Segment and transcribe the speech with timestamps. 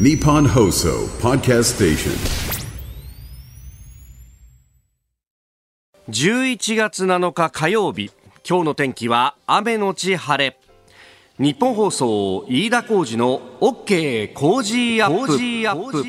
[0.00, 2.12] ニッポン放送ポッドキャストステーショ
[6.10, 8.10] ン11月7日火曜日
[8.48, 10.58] 今日の天気は雨のち晴れ。
[11.38, 16.02] ニッポン放送飯田浩司の OK Cozy Up。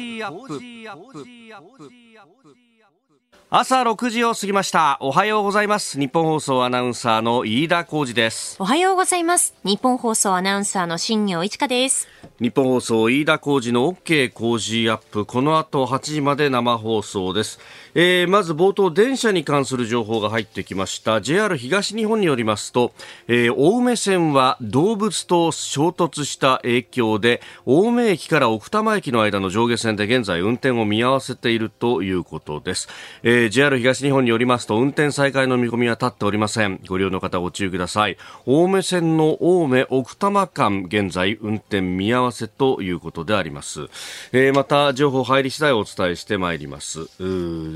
[3.55, 4.97] 朝6時を過ぎました。
[4.99, 5.99] おはようございます。
[6.00, 8.55] ニッポン放送アナウンサーの飯田浩司です。
[8.57, 9.54] おはようございます。
[9.63, 12.07] ニッポン放送アナウンサーの新行市佳です。
[12.41, 15.28] 日本放送飯田浩二の OK 工事アップ。
[15.28, 17.59] この後8時まで生放送です、
[17.93, 21.21] えーまず冒頭電車に関する情報が入ってきました。
[21.21, 22.92] JR 東日本によりますと、
[23.28, 32.89] えー青梅線は動物と衝突した影響で青梅駅から奥多摩駅の間の上下線で現在運転を見合わせているということです、
[33.22, 36.80] えー JR 東日本によりますと運転再開の見込みは立っておりません。
[36.88, 38.17] ご利用の方ご注意ください。
[38.47, 43.88] 青梅線の青梅奥多摩間現在運転見合わせということであります、
[44.31, 47.08] えーまた情報入り次第お伝えしてまいります。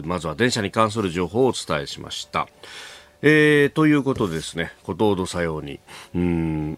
[0.04, 2.48] まずは電車に関する情報をお伝えしました。
[3.22, 5.80] えーということでですね、ことほどさように、
[6.14, 6.78] うん、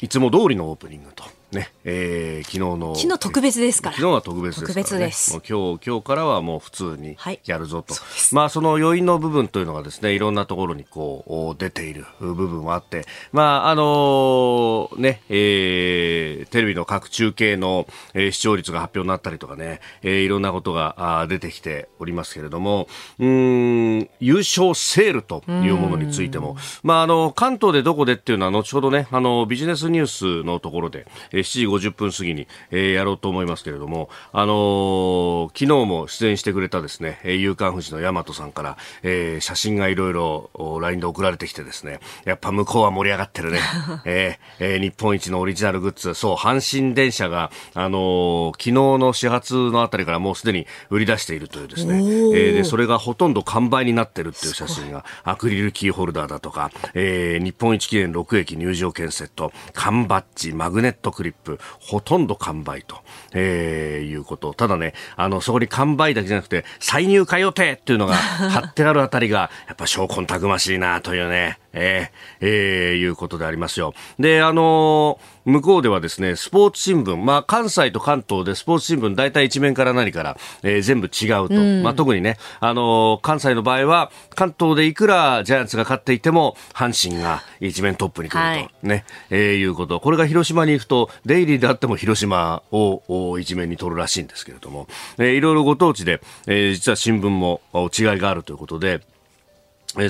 [0.00, 2.94] いつも通りのオープニングと、ね、えー昨日の。
[2.96, 3.96] 昨日特別ですから。
[3.96, 5.12] 昨日は特別ですから、ね。
[5.30, 7.40] もう今日、今日からはもう普通にはい。
[7.46, 7.94] やるぞと。
[7.94, 8.34] そうです。
[8.34, 22.88] まあその余韻の部分というのがですね、いろんなところにこう、お出ている部分もあって、まああのね、えーテレビの各中継の、えー視聴率が発表になったりとかね、えーいろんなことがあー出てきておりますけれども、
[23.20, 43.60] うーん、優勝セールというものについても、まああの、関東でどこでっていうのは後ほどね、あの、ビジネスニュースのところで、えー7時50分過ぎに、えーやろうと思いますけれども、あのー昨日も出演してくれたですね、えー夕刊富士の大和さんから、えー写真がいろいろお LINE で送られてきてですね、やっぱ向こうは盛り上がってるね。
[44.04, 62.96] えーえー日本一のオリジナルグッズ、そう、阪神電車が、あのー昨日の始発のあたりからもうすでに売り出しているというですね、えーで、それがほとんど完売になってるっていう写真が、アクリルキーホルダーだとか、えー日本一記念6駅入場券セット、缶バッジ、マグネットクリップ、ほとんど完売と、
[63.32, 64.54] えーいうこと。
[64.54, 73.94] ただね、あの、そこに完売だけじゃなくて、再入荷予定っていうのが 貼ってあるあたりが、やっぱ証拠たくましいなというね、えーえーいうことでありますよ。
[74.18, 81.54] で、あのー向こうではですね、スポーツ新聞、まあ、関西と関東でスポーツ新聞大体一面から何から、えー全部違うと。
[81.84, 88.44] まあ、特にね、あのー関西の場合は、関東でいくらジャイアンツが勝っていても、阪神が一面トップに来ると。
[88.44, 90.00] はいね、えーいうこと。
[90.00, 99.00] これが広島に行くと、デイリーであっても広島をお一面に取るらしいんですけれども、えーいろいろご当地で、えー実は新聞もお違いがあるということで、えー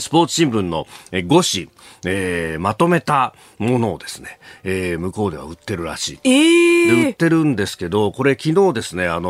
[0.01, 1.71] スポーツ新聞のえー5紙、
[2.05, 6.29] えーまとめたものをですね、えー向こうでは売ってるらしい。
[6.29, 9.29] えで売ってるんですけど、これ昨日ですね、あの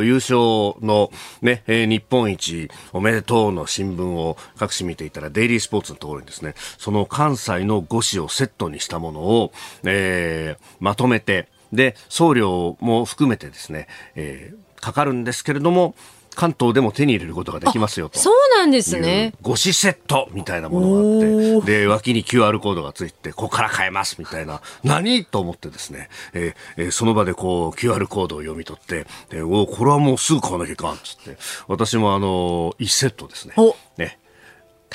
[0.00, 1.10] ー優勝の
[1.42, 9.52] ね、えー日本一おめでとうの新聞を各紙見ていたら、デイリースポーツのところにですね、その関西の5紙をセットにしたものを、
[9.84, 15.96] えーまとめて、で、送料も含めてですね、えーかかるんですけれども、
[16.36, 18.18] 関東でも手に入れることができますよと。
[18.18, 19.32] そうなんですね。
[19.40, 31.36] ご子セットみたいなものがあって、で、脇に QR コードがついて、ここから買えますみたいな、何と思ってですね、えーえーその場でこう、QR コードを読み取って、でおこれはもうすぐ買わなきゃいかんっつって、
[31.68, 33.54] 私もあの1セットですね。
[33.56, 34.18] お、ね、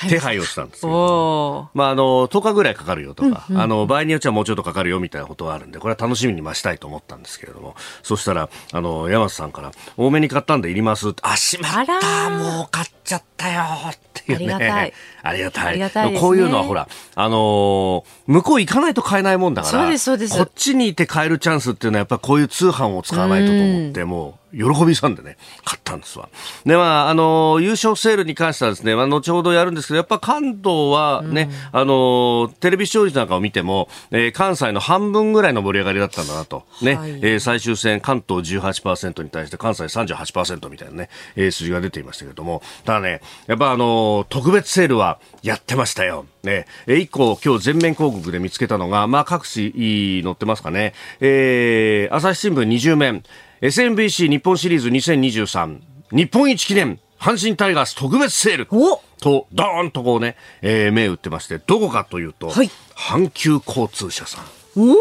[0.08, 1.68] 手配をしたんですけど。
[1.74, 11.92] まあ、あの、10日ぐらいかかるよとか、あの、場合によってはもうちょっとかかるよみたいなことがあるんで、これは楽しみに増したいと思ったんですけれども、そしたら、あの、山瀬さんから、多めに買ったんでいりますって、あ、しまった。
[11.92, 12.38] ー。
[12.38, 14.54] もう買っちゃったよっていうね。
[14.54, 14.92] ありがたい。
[15.24, 15.66] ありがたい。
[15.66, 26.28] ありがたいねこういうのはほら、あのー向こう行かないと買えないもんだから、そうですそうですこっちにいて買えるチャンスっていうのはやっぱこういう通販を使わないとと思って、もう、喜びさんでね、買ったんですわ。
[26.66, 36.64] で、まあ、あのー優勝セールに関してはですね、まあ、後ほどやるんですけど、やっぱ関東はね、あのーテレビ視聴率なんかを見ても、えー関西の半分ぐらいの盛り上がりだったんだなと。
[36.82, 42.62] ね、はいえー最終戦、関東18%に対して関西38%みたいなね、えー数字が出ていましたけれども、
[43.00, 46.26] ね、やっぱあのー特別セールはやってましたよ。
[46.42, 53.22] ね、えー一個今日全面広告で見つけたのが、まあ各紙載ってますかね、えー朝日新聞20面、
[53.60, 55.78] SMBC 日本シリーズ2023
[56.12, 56.98] 日本一記念。
[57.18, 58.68] 阪神タイガース特別セール。
[58.72, 59.00] お！
[59.20, 62.70] と、ドーンとこうね、えー目打ってまして、どこかというと、はい。
[62.96, 64.44] 阪急交通社さん。
[64.74, 64.96] お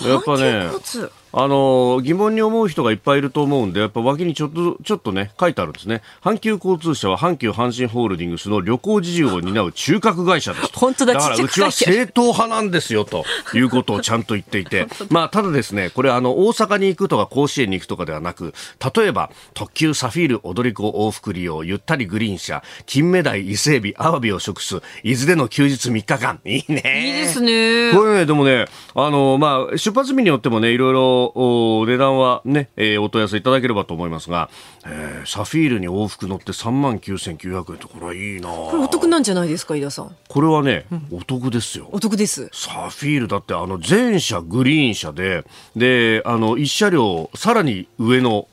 [0.00, 0.08] ー！
[0.08, 0.70] やっぱね
[1.32, 6.02] あの疑問に思う人がいっぱいいると思うんで、やっぱ脇にちょっと、ちょっとね、書いてあるんですね。
[6.22, 13.24] 阪急交通社は阪急阪神ホールディングスの旅行事業を担う中核会社です本当だだからうちは正統派なんですよ、と
[13.54, 14.86] いうことをちゃんと言っていて。
[15.10, 18.52] まあ、ただですね、これあの、大阪に行くとか甲子園に行くとかではなく、
[18.94, 26.40] 例えば、特急サフィール踊り子往復利用、ゆったりグリーン車、金目鯛伊勢海老、アワビを食す、伊豆での休日3日間。
[26.44, 26.82] いいね。
[27.06, 27.92] いいですね。
[27.92, 34.50] これね、でもね、あの、まあ、出発日によってもね、いろいろ、お値段はね、えーお問い合わせいただければと思いますが、
[34.86, 40.16] えーサフィールに往復乗って3万9900円って、これはいいなこれお得なんじゃないですか、井田さん。
[40.28, 41.88] これはね、お得ですよ。
[41.92, 42.48] お得です。
[42.52, 45.44] サフィールだってあの全車グリーン車で、
[45.76, 48.48] で、あの一車両さらに上の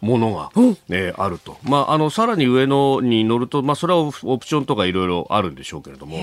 [0.00, 0.50] ものが、
[0.88, 1.58] ね、あると。
[1.62, 6.16] まあ、あの、さらに上のに乗ると、まあ、それはオプオプションとかいろいろあるんでしょうけれども、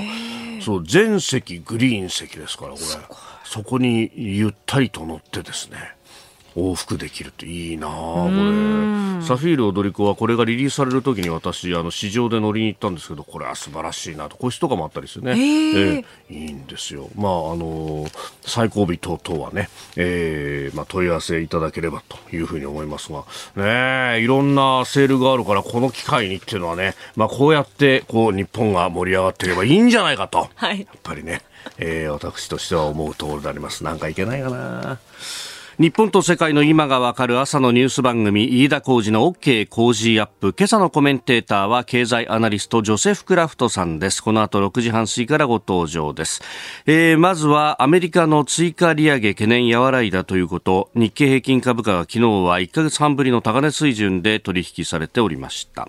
[0.68, 2.86] そう、全席グリーン席ですから、これ。
[3.46, 5.96] そこにゆったりと乗ってですね、
[6.58, 9.22] 往復できるっていいなあこれ。
[9.22, 14.38] サフィール踊り子はこれがリリースされる時に私、あの、市場で乗りに行ったんですけど、これは素晴らしいなと。
[14.38, 15.34] 個室とかもあったりしてね。
[15.38, 17.10] ええいいんですよ。
[17.16, 18.06] まあ、あの
[18.42, 23.26] 最後尾等々はね、ええまあ、問い合わせいただければというふうに思いますが、
[23.56, 30.50] ねえいろんなセールがあるから、この機会にっていうのはね、まあ、こうやって、こう、日本が盛り上がっていればいいんじゃないかと。
[30.56, 31.42] はいやっぱりね、
[31.78, 33.84] えー私としては思うところであります。
[33.84, 35.00] なんかいけないかな。
[35.80, 40.56] 日本と世界の今がわかる朝のニュース番組、飯田浩二の OK 工事アップ。
[40.58, 44.24] 今朝のコメンテーターは経済アナリスト、ジョセフ・クラフトさんです。
[44.24, 46.42] この後6時半過ぎからご登場です。
[46.88, 50.90] えーまずはアメリカの追加利上げ懸念和らいだということ。
[50.96, 55.88] 日経平均株価が昨日は1ヶ月半ぶりの高値水準で取引されておりました。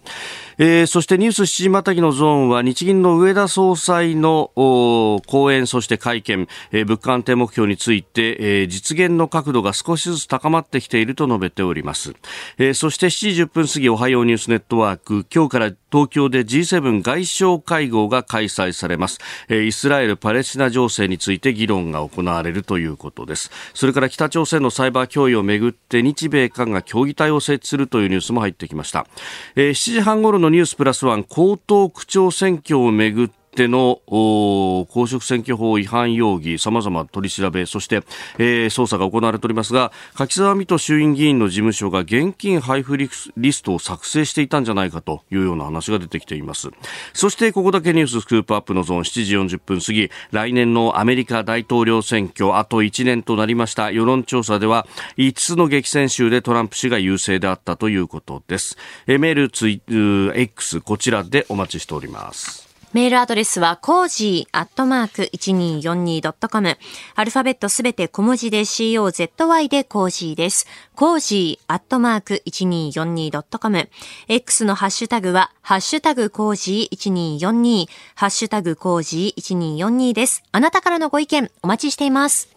[0.60, 12.14] えーそしてニュース7時またぎのゾーンは日銀の上田総裁の講演そして会見、えー物価安定目標について、えー実現の角度が少しずつ高まってきていると述べております、
[12.58, 15.26] えーそして7時10分過ぎおはようニュースネットワーク。
[15.32, 23.50] 今日から東京で G7 外相会合が開催されます、えーイスラエル・パレスチナ情勢について議論が行われるということです。
[23.74, 29.06] それから北朝鮮のサイバー脅威をめぐって日米韓が協議体を設置するというニュースも入ってきました、
[29.54, 38.02] えー7時半ごろのニュースプラスワン江東区長選挙をめぐっての公職選挙法違反容疑、様々取り調べ、そして、
[38.38, 46.68] えー捜査が行われておりますが、柿沢水戸衆院議員の事務所が現金配布リスリストを作成していたんじゃないかというような話が出てきています。
[47.12, 53.90] そして、ここだけニュース Scoop Up のゾーン7時40分過ぎ、来年のアメリカ大統領選挙、あと1年となりました。
[53.90, 58.76] 世論調査では、5つの激戦州でトランプ氏が優勢であったということです。
[59.06, 62.67] えメール、ツイ、X、こちらでお待ちしております。
[62.94, 66.78] メールアドレスは、 cozy アットマーク 1242.com。
[67.16, 70.66] アルファベットすべて小文字で COZY で cozy です。
[70.94, 73.90] cozy アットマーク 1242.com。
[74.28, 80.42] X のハッシュタグは、ハッシュタグコージー1242、ハッシュタグコージー1242です。
[80.52, 82.48] あなたからのご意見、お待ちしています。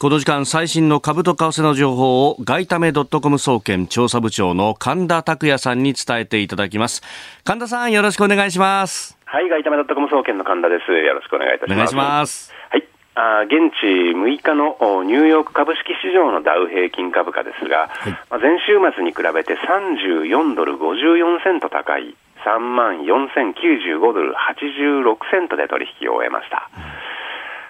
[0.00, 7.02] この時間最新の株と為替の情報を外為ドットコム総研調査部長の神田拓也さんに伝えていただきます。
[7.44, 9.19] 神田さんよろしくお願いします。
[9.30, 10.90] はい、外為ドットコム総研の神田です。
[10.90, 11.72] よろしくお願いいたします。
[11.72, 12.50] お願いします。
[12.66, 12.88] はい。
[13.14, 17.86] あー現地6日のおニューヨーク株式市場のダウ平均株価ですが、
[18.26, 26.66] まあ前週末に比べて34ドル54セント高い3万4095ドル86セントで取引を終えました。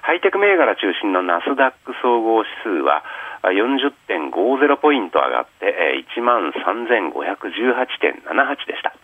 [0.01, 3.05] ハイテク銘柄中心のナスダック総合指数は
[3.45, 4.33] あ40.50
[4.81, 8.25] ポイント上がってえー1万3518.78
[8.65, 8.97] でした。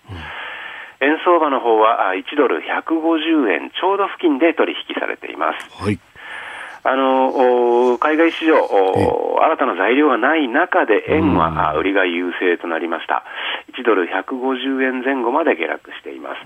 [1.00, 5.82] 円相場の方はあ1ドル150円ちょうど付近で取引されています。
[5.82, 5.98] はい。
[6.88, 13.24] あのお海外市場、お新たな材料がない中で円はあ売りが優勢となりました。
[13.74, 16.36] 1ドル150円前後まで下落しています。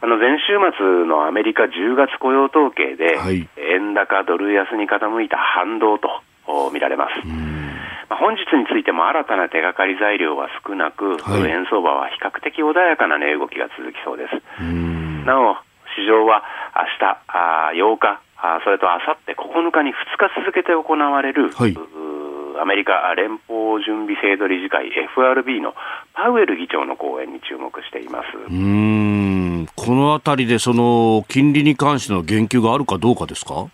[0.00, 6.33] あの前週末のアメリカ10月雇用統計で、はい円高ドル安に傾いた反動とお
[6.72, 7.26] 見られます。
[7.26, 14.62] まあ本日についても新たな手がかり材料は少なく、はい円相場は比較的穏やかな値動きが続きそうです。
[15.24, 15.56] なお、
[15.96, 16.42] 市場は
[16.76, 19.32] 明日、あー8日、あーそれと明後日
[19.68, 21.74] 9日に2日続けて行われる、はい
[22.56, 24.86] アメリカ連邦準備制度理事会
[25.16, 25.74] FRB の
[26.14, 28.26] パウエル議長の講演に注目しています。
[28.38, 29.66] うーん。
[29.74, 33.66] このあたりでその金利に関しての言及があるかどうかですか？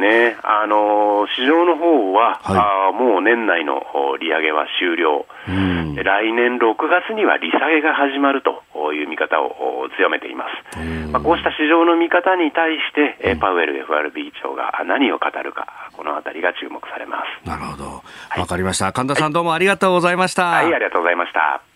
[0.00, 10.78] ね、あの市場の方は、はいあーもう年内のお利上げは終了、うんで来年6月には利下げが始まるという見方をお強めています。
[11.10, 15.66] まあ、こうした市場の見方に対して、えーパウエル FRB 長が何を語るか、
[15.96, 17.48] このあたりが注目されます。
[17.48, 18.02] なるほど。
[18.38, 18.92] わかりました。
[18.92, 20.46] 神田さんどうもありがとうございました。
[20.46, 21.69] はい、ありがとうございました。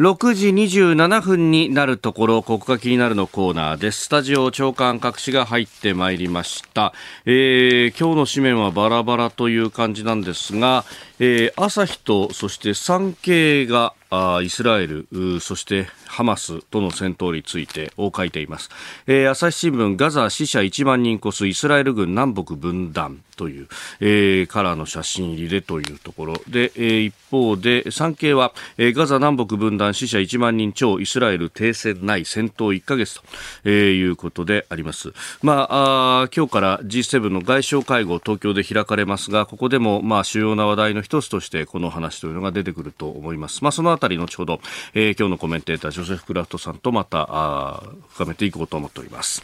[0.00, 4.04] 6時27分になるところ、ここが気になるのコーナーです。
[4.04, 6.94] スタジオ長官各紙が入ってまいりました。
[7.26, 10.86] えー、今日の紙面はバラバラという感じなんですが、
[11.18, 15.06] えー、朝日とそして産経があイスラエル、
[15.38, 18.70] そしてハマスとの戦闘についてを書いています。
[19.06, 23.68] えー朝日新聞、ガザ死者1万人越すイスラエル軍南北分断という、
[24.00, 33.22] えーカラーの写真入りでというところで、えー一方で産経は、えーガザ南北分断死者1万人超イスラエル停戦ない戦闘1ヶ月と、
[33.64, 35.14] えーいうことであります。
[35.42, 43.64] まあ、あ今日から G7 の外相会合東京で開かれますが、ここでもまあ主要な話題の一つとしてこの話というのが出てくると思います。
[43.64, 44.60] まあ、そのあたり後ほど、
[44.92, 49.42] えー今日のコメンテータージョセフ・クラフトさんとまたあ深めていこうと思っております。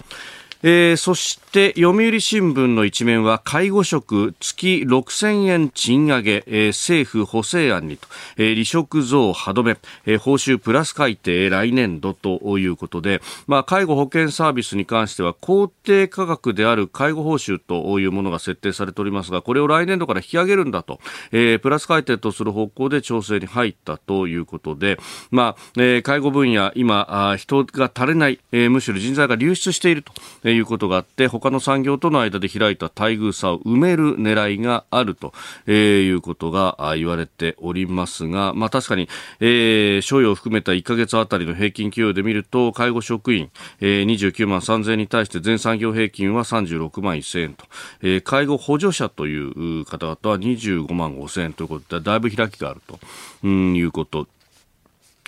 [0.63, 21.01] えーそして読売新聞の一面は介護職月6000円賃上げ、えー政府補正案にと、えー離職増歯止め、え報酬プラス改定来年度ということで、まあ、介護保険サービスに関しては公定価格である介護報酬というものが設定されておりますがこれを来年度から引き上げるんだと、
[21.33, 24.99] えプラス改定とする方向で調整に入ったということで、
[25.31, 30.13] まあえ介護分野今あ人が足れない、えむしろ人材が流出していると。
[30.51, 35.33] いうことがあって他の産業との間で開いた待遇差を埋める狙いがあると、
[35.67, 39.09] えーいうことが言われておりますが、まあ、確かに、
[39.41, 43.51] えー、賞与を含めた1ヶ月あたりの平均給与で見ると介護職員、
[43.81, 47.65] えー、29万3000円に対して全産業平均は36万1000円と、
[48.03, 52.99] えー介護補助者というう方々は25万5000円ということでだいぶ開きがあると
[53.45, 54.27] うんいうこと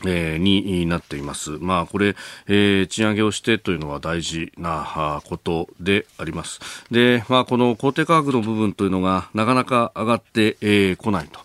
[0.06, 1.50] えーになっています。
[1.58, 6.60] まあ、これ、えー賃上げをしてというのは大事なことであります。
[6.90, 11.40] で、まあ、この公定価格の部分というのがなかなか上がってこ、えー来ないと。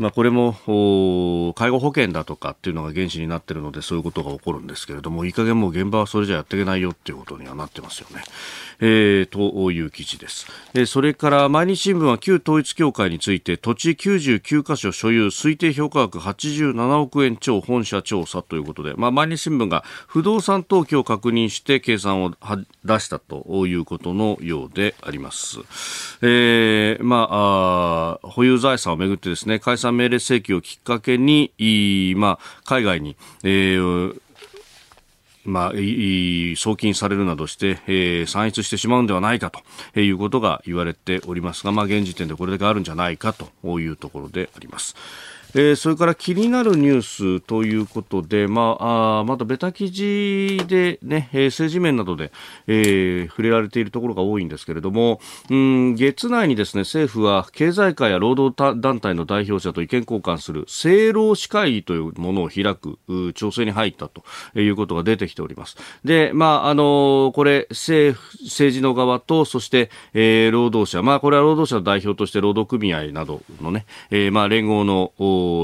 [0.00, 0.54] まあ、これも
[1.54, 8.22] 介護保険だとかっていうのが原資になっているのでそういうことが起こるんですけれどもいい加減もう現場はそれじゃやっていけないよっていうことにはなってますよね。
[8.82, 10.46] えーという記事です。
[10.72, 22.30] えそれから毎日新聞は旧統一協会について土地99カ所所有推定評価額87億円超本社調査ということで、まあ、毎日新聞が不動産登記を確認して計算を
[22.84, 25.58] 出したということのようであります。
[26.22, 31.52] えーまああ保有財産をめぐってですね解散命令請求をきっかけに、
[32.16, 34.20] まあ、海外に、えー
[35.44, 35.72] まあ、
[36.56, 44.94] 送金されるなどして、えー散逸してしまうんではないかということが言われておりますが、まあ、現時点でこれだけあるんじゃないかというところであります。
[45.54, 47.02] えーそれから気になるニュー
[47.38, 52.32] スということで、まあ、あまだベタ記事で、ね、えー政治面などで、
[52.66, 62.98] えー触れられているところが多いんですけれども、うん、月内にですね、政府は経済界や労働団体の代表者と意見交換する政労使会議というものを開く
[63.34, 64.24] 調整に入ったと
[64.58, 65.76] いうことが出てきております。
[66.04, 75.12] で、まあ、あのこれ、政府、政治の側と、そして、えー労働者、まあ、これは労働者の代表として労働組合などのね、えーまあ、連合の、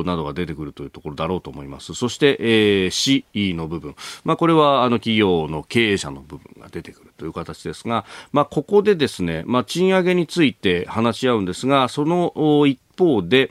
[0.05, 1.95] などが出てくるというところだろうと思います。
[1.95, 13.51] そして、えー、市の部分、まあ、これは、あの、企業の経営者の部分が出てくるという形ですが、まあ、ここでですね、まあ、賃上げについて話し合うんですが、そのお一方で、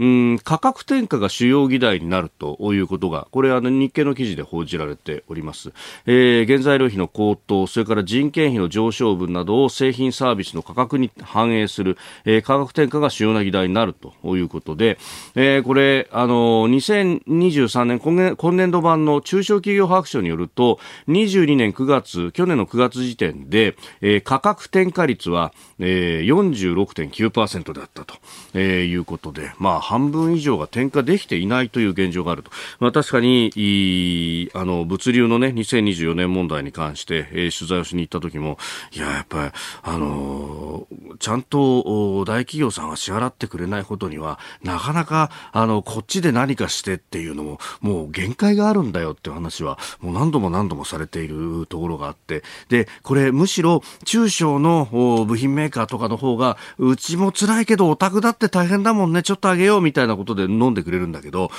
[0.00, 5.72] うん、価格転嫁が主要議題になるということが、これあの日経の記事で報じられております。
[6.06, 14.98] えー、原材料費の高騰、それから人件費の上昇分などを製品サービスの価格に反映する、えー価格転嫁が主要な議題になるということで、
[15.36, 28.16] えーこれ、あの、2023年今年今年度版の中小企業白書によると、22年9月、去年の9月時点で、えー価格転嫁率は、えー、46.9%だったと、
[28.54, 32.50] えーいうことで、まあ、半分以上が転嫁できていないという現状があると。
[32.80, 38.58] まあ、確かに、いいあの、物流のね、2024年問題に関して、えー取材をしに行った時も、
[38.92, 39.50] いや、やっぱり、
[39.82, 41.80] あのーちゃんと
[42.18, 61.50] お大企業さんが支払ってくれないことには、なかなか、あの、こっちで何かしてっていうのも、もう限界があるんだよっていう話は、もう何度も何度もされているところがあって、で、これ、むしろ、中小のお部品メーカーとかの方が、うちも辛いけど、オタクだって大変だもんね、ちょっとあげようよみたいなことで飲んでくれるんだけど、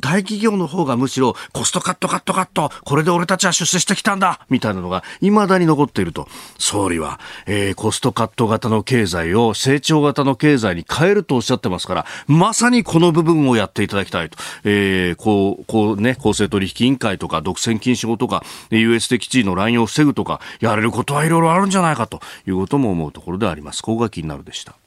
[0.00, 6.28] 大企業の方がむしろコストカットカットカット、これで俺たちは出世してきたんだみたいなのが未だに残っていると。
[6.58, 14.38] 総理は、えー、コストカット型の経済を成長型の経済に変えるとおっしゃってますから、まさにこの部分をやっていただきたいと。
[14.64, 23.82] えー、こう、こうね、公正取引委員会とか独占禁止法とか、US 的地位の乱用を防ぐとか、やれることはいろいろあるんじゃないかということも思うところであります。
[23.82, 24.79] ここが気になるでした。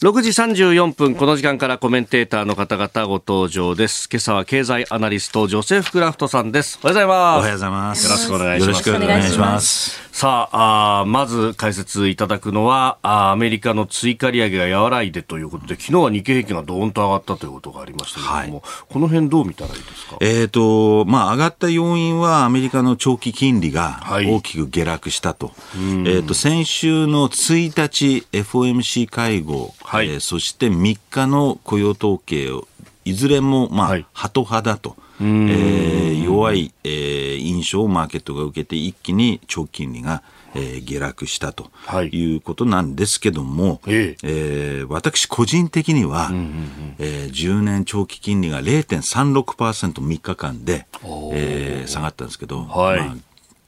[0.00, 4.08] 6時34分、この時間からコメンテーターの方々ご登場です。
[4.10, 6.78] 今朝は経済アナリスト、ジョセフ・クラフトさんです。
[6.82, 7.38] おはようございます。
[7.38, 8.06] おはようございます。
[8.06, 8.66] よろしくお願いします。
[8.66, 10.04] よろしくお願いします。
[10.14, 20.18] さああ、まず解説いただくのはあ、アメリカの追加利上げが和らいでということで、昨日は日経平均がどーんと上がったということがありましたけれども、はい、この辺どう見たらいいですか？
[20.20, 25.46] えっ、ー、と、まあ、上がった要因はアメリカの長期金利が大きく下落したと。
[25.46, 32.66] はい、えっ、ー、と、先週の1日 FOMC 会合、はい、えー、そして3日の雇用統計を、
[33.04, 34.96] いずれも、まあ、はい、ハト派だと。
[35.20, 40.22] えー、弱い、えー、印象をマーケットが受けて一気に長期金利が、
[40.56, 41.70] えー、下落したと
[42.12, 42.36] い。
[42.36, 50.86] うことなんですけども、はい、えー、私個人的には、うんうんうん、えー、10年長期金利が 0.36%3 日間で、
[51.32, 53.00] えー、下がったんですけど、はい。
[53.00, 53.16] まあ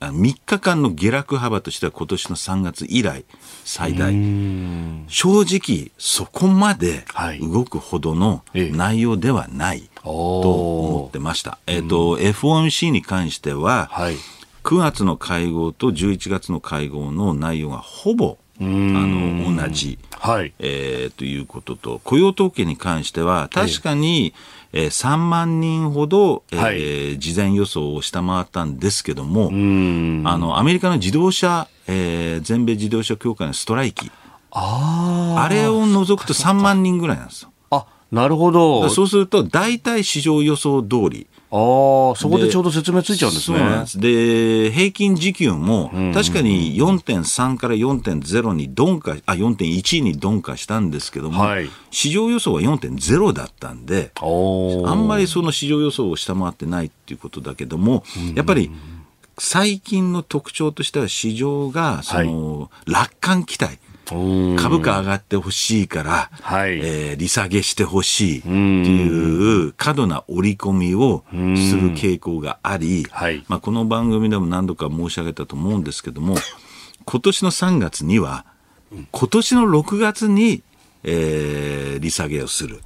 [0.01, 3.25] 3日間の下落幅としては今年の3月以来
[3.65, 4.13] 最大。
[5.09, 7.05] 正直そこまで
[7.41, 11.59] 動くほどの内容ではないと思ってました。
[11.67, 14.17] えっ、ー、と、FOMC に関しては、はい、
[14.65, 20.53] 9月の会合と11月の会合の内容がほぼあの同じ、はい。
[20.59, 24.33] えー、ということと、雇用統計に関しては、確かに、
[24.73, 34.11] えー、3万人ほど、えー、はい、事前予想を下回ったんですけども、あのアメリカの自動車、えー、全米自動車協会のストライキ、
[34.51, 37.53] ああれを除くと3万人ぐらいなんですよ。
[37.71, 38.89] あなるほど。
[38.89, 41.27] そうすると、大体市場予想通り。
[41.57, 43.59] ああ、そこでちょうど説明ついちゃうんですね。
[43.97, 58.71] で平均時給も、確かに4.3から4.0に鈍化、あ、4.1に鈍化したんですけども、はい、市場予想は4.0だったんで、あんまりその市場予想を下回ってないっていうことだけども、やっぱり、
[59.39, 63.79] 最近の特徴としては市場が、その、はい、楽観期待。
[64.09, 71.35] 株価上がってほしいから、はい、えー、利下げしてほしいっていう過度な織り込みをす
[71.75, 76.37] る傾向があり、はい、まあ、この番組でも何度か申し上げたと思うんですけども、
[77.05, 78.47] 今年の3月には、
[79.11, 80.63] 今年の6月に
[81.09, 82.81] えー、利下げをする。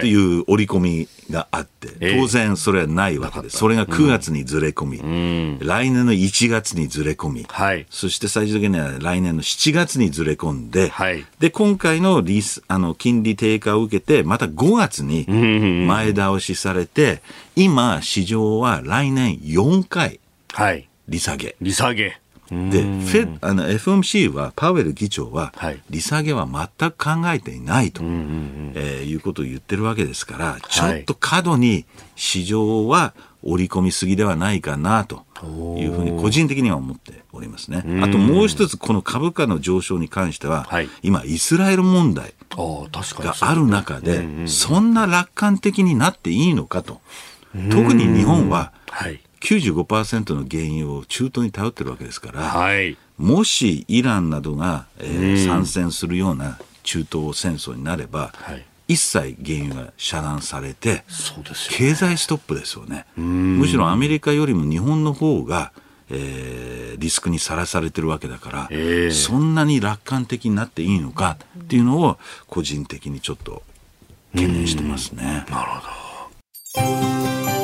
[0.00, 0.14] とい。
[0.14, 3.58] う織り込みがあって、当然それはないわけです。
[3.58, 17.20] それが9月にずれ込み、うん、来年の1月にずれ込み、はい、そして最終的には来年の7月にずれ込んで、はい、で、今回のリスあの金利低下を受けて、また5月に前倒しされて、
[17.56, 20.20] 今、市場は来年4回、
[21.08, 21.56] 利下げ。
[21.60, 22.23] 利下げ。
[22.70, 25.52] で、フェあの FOMC は、パウエル議長は、
[25.90, 31.84] 利下げは全く考えていないと、えー、いうことを言ってるわけですから、ちょっと過度に
[32.16, 35.24] 市場は織り込みすぎではないかなと
[35.78, 37.84] いうふうに個人的には思っておりますね。
[38.02, 47.00] あともう一つ、この株価の上昇に関しては、はい、今、イスラエル問題がある中で、そんな楽観的になっていいのかと。
[47.70, 61.04] 特に日本は、はい95%の原油を中東に頼ってるわけですから、はい、もしイランなどが、えー、参戦するような中東戦争になれば、はい、一切原油が遮断されて、
[61.70, 63.04] 経済ストップですよね。
[63.16, 65.72] むしろアメリカよりも日本の方が、
[66.10, 73.62] えー、リスクにさらされてるわけだから、えー、そんなに楽観的になっていいのかっていうのを個人的にちょっと
[74.32, 75.44] 懸念してますね。
[75.50, 75.70] なる
[76.76, 77.63] ほど。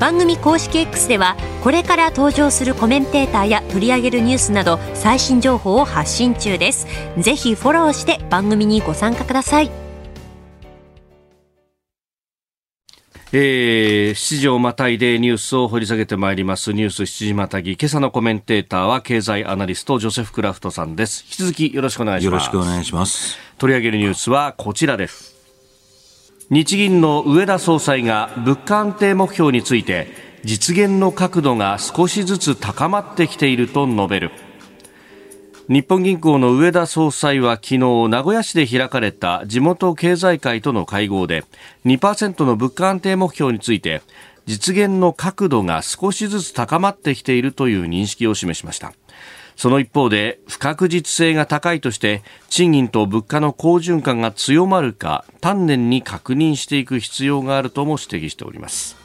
[0.00, 6.86] 番組公式 X ではこれから登場するコメンテーターや取り上げるニュースなど最新情報を発信中です。
[7.18, 9.70] ぜひフォローして番組にご参加ください。
[13.32, 16.72] えー、7時をまたいでニュースを掘り下げてまいります。
[16.72, 21.24] ニュース7時またぎ今朝のコメンテーターは経済アナリストジョセフ・クラフトさんです。
[21.26, 22.32] 引き続きよろしくお願いします。
[22.32, 23.38] よろしくお願いします。
[23.58, 25.39] 取り上げるニュースはこちらです
[26.50, 30.08] 日銀の植田総裁が物価安定目標について
[30.42, 34.32] 実現の角度が少しずつ高まってきていると述べる。
[35.68, 41.44] 日本銀行の植田総裁は昨日名古屋市で開かれた地元経済界との会合で
[41.84, 44.02] 2%の物価安定目標について
[44.46, 48.92] 実現の角度が少しずつ高まってきているという認識を示しました。
[49.60, 58.99] その一方で不確実性が高いとして賃金と物価の好循環が強まるか丹念に確認していく必要があるとも指摘しております。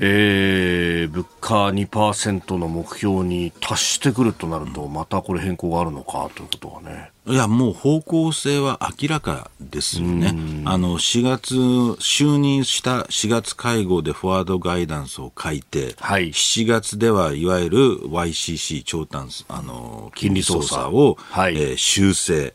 [0.00, 7.10] えー、物価2%の目標に達してくるとなると、またこれ変更があるのかということはね。
[7.26, 10.34] いや、もう方向性は明らかですよね。
[10.64, 22.54] あの、4月、就任した4月会合でフォワードガイダンスを書いて、はい、7月ではいわゆる YCC 長短、あの、金利操作を、はい、えー、修正。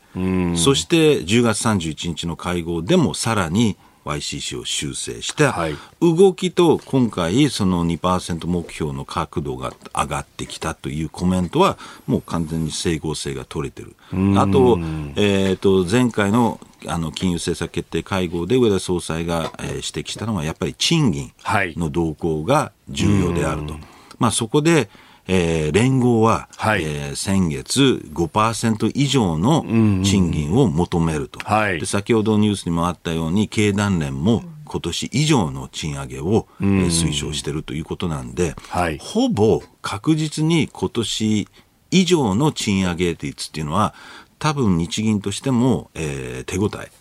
[0.55, 5.55] そして10月31日の会合でもさらに YCC を修正した
[6.01, 13.95] 動きと今回その2%目標の角度が上がってきたというコメントはもう完全に整合性が取れてる。
[14.37, 14.77] あと、
[15.15, 21.31] えっ、ー、と、前回のあの金融政策決定会合で上田総裁が、えー、指摘したのはやっぱり賃金
[21.77, 23.75] の動向が重要であると。
[24.19, 24.89] まあそこで、
[25.27, 29.63] えー、連合は、はい、えー、先月5%以上の
[30.03, 41.47] 賃金を求めると、はい、で先ほどニュースにもあったように経団連も今年以上の賃上げを、えー、推奨しているということなんで、はい、ほぼ確実に今年
[41.91, 43.93] 以上の賃上げ率っていうのは
[44.39, 46.91] 多分日銀としても、えー、手応え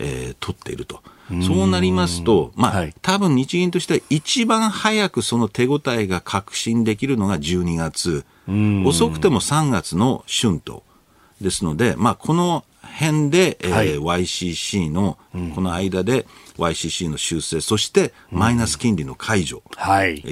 [0.00, 1.02] えー、取っていると。
[1.46, 8.24] そうなりますと、まあ、はい、多分日銀としては一番早くその手応えが確信できるのが12月、
[8.84, 10.82] 遅くても3月の春闘
[11.40, 13.84] ですので、まあ、この辺で、えーは
[14.18, 15.16] い、YCC の、
[15.54, 16.26] この間で
[16.58, 20.22] YCC の修正、そしてマイナス金利の解除が、はい、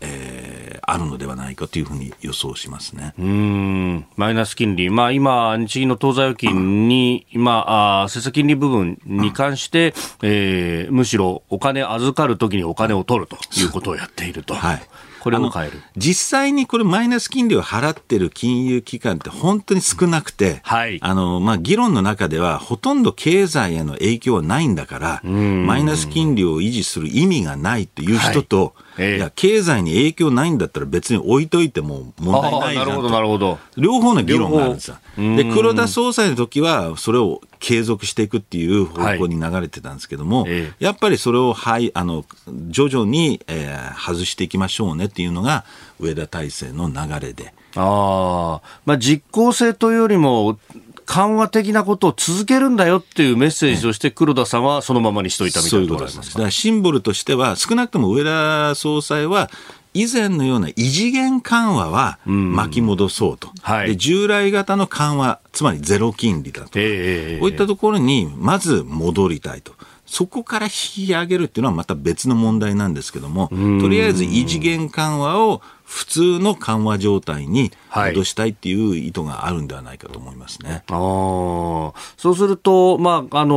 [0.00, 3.12] えー、あるのではないかというふうに予想しますね。
[3.18, 4.06] うん。
[4.16, 14.54] マイナス金利、まあ、今、日銀の当座預金に、今、あ政策金利部分に関して、えー、むしろお金預かるときにお金を取るということをやっていると。
[14.54, 14.82] はい。
[15.26, 15.82] これも変える。
[15.96, 33.10] 実際にこれマイナス金利を払ってる金融機関って本当に少なくて、はい、あの、まあ、議論の中ではほとんど経済への影響はないんだから、マイナス金利を維持する意味がないっていう人と、はいえー、いや経済に影響ないんだったら別に置いといても問題ないじゃんと。
[33.10, 34.96] なるほど両方の議論があるんですよ。
[35.16, 40.52] で黒田総裁の時はそれを継続していくっていう方向に流れてたんですけども、はい。
[40.52, 42.24] えー、やっぱりそれを、はい、あの
[42.68, 45.64] 徐々に、えー、外していきましょうねっていうのが
[45.98, 47.54] 上田体制の流れで。
[47.78, 50.58] あまあ、実効性というよりも、
[51.06, 59.50] 緩和的なことを続けるんだよっていうメッセージとして、黒田さんはそのままにしといたみたいなとこすシンボルとしては、少なくとも上田総裁は、
[59.94, 69.72] 以前のような異次元緩和は巻き戻そうと、うんはい、で従来型の緩和、つまりゼロ金利だと、えー、こういったところにまず戻りたいと。
[70.16, 80.70] そこから引き上げるっていうのはまた別の問題なんですけども、とりあえず異次元緩和を普通の緩和状態に戻したいっていう意図があるんではないかと思いますね。
[80.70, 83.54] はい、あそうすると、まあ、あの、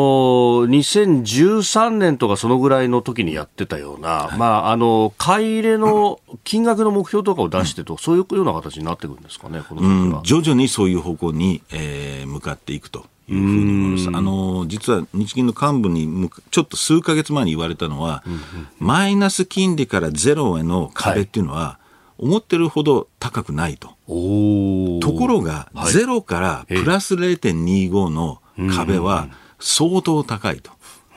[0.67, 13.05] 2013年とかそのぐらいの時にやってたような、はい、まあ、あの、買い入れの金額の目標とかを出してと、うん、そういうような形になってくるんですかね、このうん、徐々にそういう方向に、えー、向かっていくと。
[13.33, 14.17] いうふうに思います。
[14.17, 18.39] あの、実は日銀の幹部にちょっと数か月前に言われたのは、うんうん、
[18.79, 21.79] マイナス金利からゼロへの壁っていうのは、
[22.17, 23.87] 思ってるほど高くないと。
[24.07, 28.41] ところが、はい、ゼロからプラス0.25の
[28.75, 30.71] 壁は相当高いと。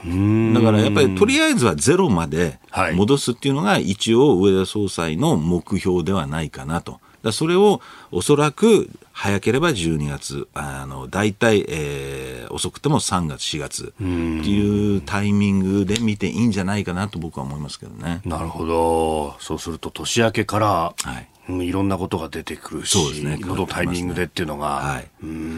[0.05, 2.59] だからやっぱりとりあえずはゼロまで
[2.95, 7.01] 戻すっていうのが一応上田総裁の目標ではないかなと。
[7.23, 7.81] だそれを
[8.13, 18.21] おそらく早ければ12月、あの大体、えー、遅くても3月、4月っていうタイミングで見ていいんじゃないかなと僕は思いますけどね。
[18.25, 19.37] なるほど。
[19.41, 23.37] そうすると年明けから、はいうん、いろんなことが出てくるし、そうですね。
[23.37, 24.69] どのタイミングでっていうのが。
[24.69, 25.09] はい。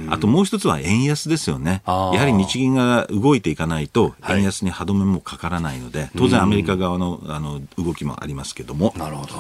[0.09, 1.83] あともう一つは円安ですよね。
[1.87, 8.95] やはり日銀が動いていかないと、円安に歯止めもかからないので、はい、当然アメリカ側のあの動きもありますけども。
[8.97, 9.33] なるほど。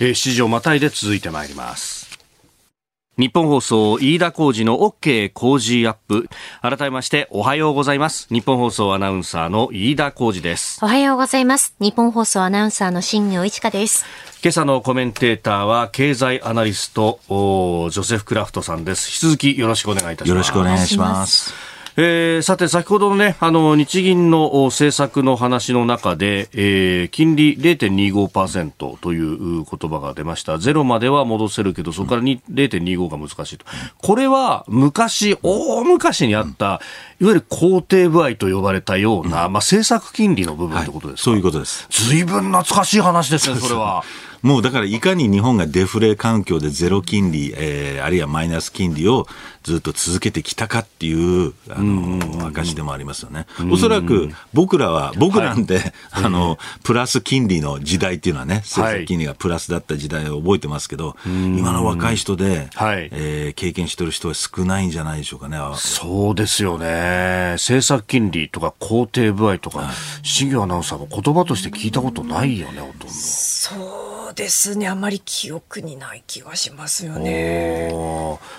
[0.00, 2.07] えー、市場またいで続いてまいります。
[3.18, 6.28] 日本放送飯田浩二の OK 工事アップ。
[6.62, 8.28] 改めましておはようございます。
[8.32, 10.78] 日本放送アナウンサーの飯田浩二です。
[10.84, 11.74] おはようございます。
[11.80, 14.04] 日本放送アナウンサーの新業一華です。
[14.40, 19.08] 今朝のコメンテーターは経済アナリストジョセフ・クラフトさんです。
[19.08, 20.28] 引き続きよろしくお願いいたします。
[20.28, 21.67] よろしくお願いします
[22.00, 30.58] えー、さて、先ほどのね、あの、日銀の政策の話の中で、えー、金利0.25%という言葉が出ました。
[30.58, 33.66] ゼロまでは戻せるけど、そこから0.25が難しいと。
[33.96, 36.80] これは、昔、大昔にあった、
[37.20, 41.88] いわゆる肯定部合と呼ばれたような、まあ、政策金利の部分ってことですか、はい、そういうことです。
[41.90, 44.04] ずいぶん懐かしい話ですね、それは。
[44.42, 49.26] もうだからいかに日本がデフレ環境でゼロ金利、えー、あるいはマイナス金利を
[49.62, 53.46] ずっと続けてきたかっていうあの証でもありますよね。
[53.70, 55.78] おそらく僕らは、僕らんで、
[56.10, 65.58] はい、あの、プラス金利の時代っていうのはね、政策金利がプラスだった時代を覚えてますけど、今の若い人で、はい、えー、経験してる人は少ないんじゃないでしょうかね。
[65.76, 67.52] そうですよね。
[67.54, 73.08] 政策金利とか肯定部合とか、はい、アナウンサーも言葉として聞いたことないよね、ほとんど。
[73.08, 77.92] そうですねあんまり記憶にない気がしますよね。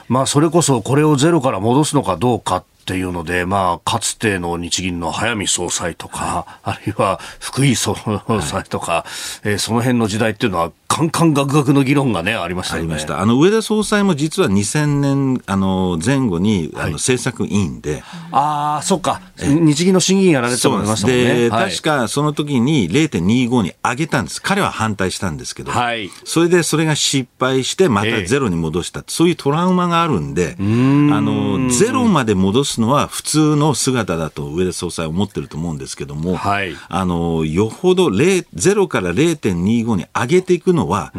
[0.07, 7.95] まあそれこそこれをゼロから戻すのかどうかっていうので、まあ、かつての日銀の早見総裁とか、あるいは福井総
[8.41, 9.05] 裁とか、は
[9.45, 13.21] い、えー、その辺の時代っていうのは、カンカンガクガクの議論がね、ありました、ね、ありました。
[13.21, 18.01] あの、上田総裁も実は2000年、あの、前後に、あの、政策委員で。
[18.31, 19.21] ああ、そっか。
[19.37, 21.47] 日銀の審議員やられてましたもんね。
[21.47, 24.41] で、はい、確かその時に0.25に上げたんです。
[24.41, 31.13] 彼は反対したんですけど、はい、それでそれが失敗して、またゼロに戻した、えー、そういうトラウマがあるんで、ん。
[31.13, 41.13] あの、ゼロまで戻すのは普通の姿だと上田総裁は思ってると思うんですけども、はい、あの、よほど0から0.25に上げていくのは、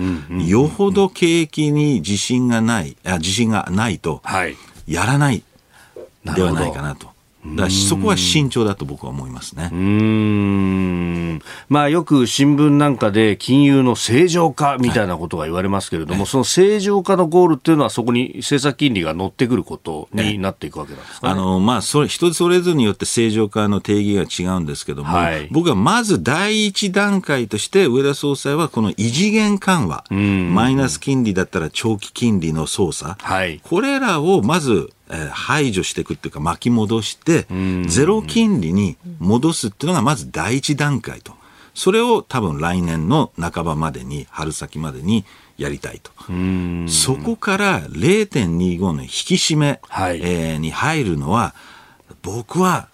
[0.47, 4.23] よほど景気に自信がない、あ自信がないと、
[4.87, 5.43] やらない
[6.25, 7.10] ではないかなと。
[7.45, 9.71] だそこは慎重だと僕は思いますね。
[9.73, 11.43] うん。
[11.69, 37.47] まあよく新聞なんかで金融の正常化みたいなことが言われますけれども、はい、その正常化のゴールっていうのはそこに政策金利が乗ってくることになっていくわけなんですか、ね、あの、まあそれ、人それぞれによって正常化の定義が違うんですけども、はい、僕はまず第一段階として上田総裁はこの異次元緩和、マイナス金利だったら長期金利の操作、はい、これらをまずえ排除していくっていうか巻き戻して、
[37.87, 41.35] ゼロ金利に戻すっていうのがまず第一段階と。
[41.75, 45.25] それを多分来年の半ばまでに、春先までに
[45.57, 46.11] やりたいと。
[46.89, 51.55] そこから0.25の引き締め、はい、えー、に入るのは、
[52.23, 52.89] 僕は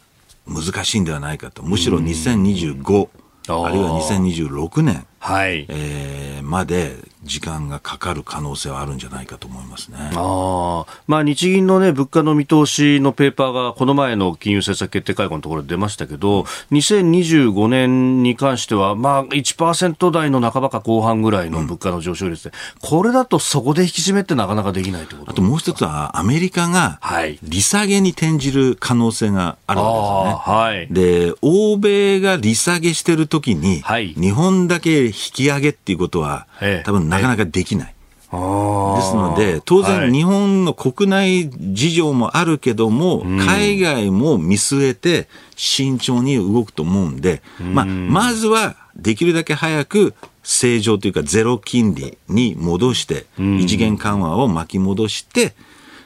[0.46, 1.62] 難しいんではないかと。
[1.62, 3.09] むしろ2025、
[3.48, 6.96] あるいは2026年、はいえー、まで
[7.27, 9.99] 時間がかかる可能性はあるんじゃないかと思いますね。
[10.15, 25.17] あまあ、日銀の、ね、物価の見通しのペーパーがこの前の金融政策決定会合のところで出ましたけど、うん、2025年に関しては、まあ、1%台の半ばか後半ぐらいの物価の上昇率で、うん、これだとそこで引き締めってなかなかできないと？
[25.27, 27.01] あともう一つは、アメリカが
[27.43, 30.43] 利下げに転じる可能性があるわ
[30.87, 31.07] けですね。
[31.07, 36.47] はい、で、欧米が利下げしてるときに、はい、日本だけ引き上げっていうことは、
[36.85, 37.94] 多分なかなかできない。
[38.26, 55.55] ですので、当然日本の国内事情もあるけども、海外も見据えて慎重に動くと思うんで、まあ、まずはできるだけ早く正常というかゼロ金利に戻して、異次元緩和を巻き戻して、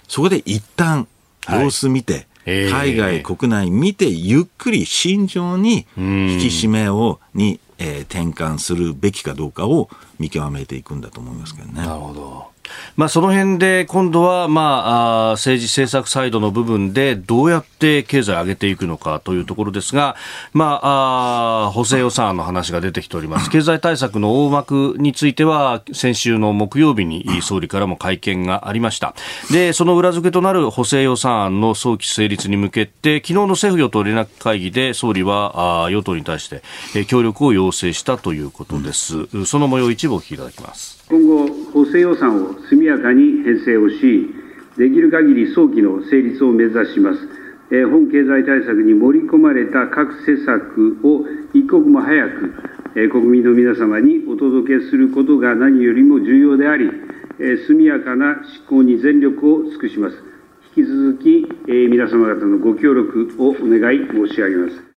[0.08, 1.08] そこで一旦
[1.48, 9.88] 様子見て、海外、国内見て、ゆっくり慎重に引き締めを、に、えー、転換するべきかどうかを
[10.18, 11.80] 見極めていくんだと思いますけどね。
[11.80, 12.46] なるほど。
[12.96, 20.16] まあ、その辺で今度は、まあ、政治政策サイドの部分でどうやって経済を上げていくのかというところですが、
[20.52, 23.48] まあ、あ補正予算案の話が出てきております。
[23.50, 29.14] 経済対策の大幕については、先週の木曜日に総理からも会見がありました。
[29.50, 36.62] で、その裏付けとなる補正予算案の早期成立に向けて、昨日の政府与党連絡会議で総理はあ与党に対して、
[36.94, 39.26] え協力を要請したということです。
[39.46, 41.00] その模様一部お聞きいただきます。
[41.10, 44.34] 今後、補正予算を速やかに編成をし、
[44.76, 47.28] できる限り早期の成立を目指します。
[47.72, 52.52] え本経済対策に盛り込まれた各施策を一刻も早く
[52.96, 56.90] え国民の皆様にお届けすることが何よりも重要であり
[57.42, 60.16] え、速やかな執行に全力を尽くします。
[60.76, 64.89] 引き続き、え皆様方のご協力をお願い申し上げます。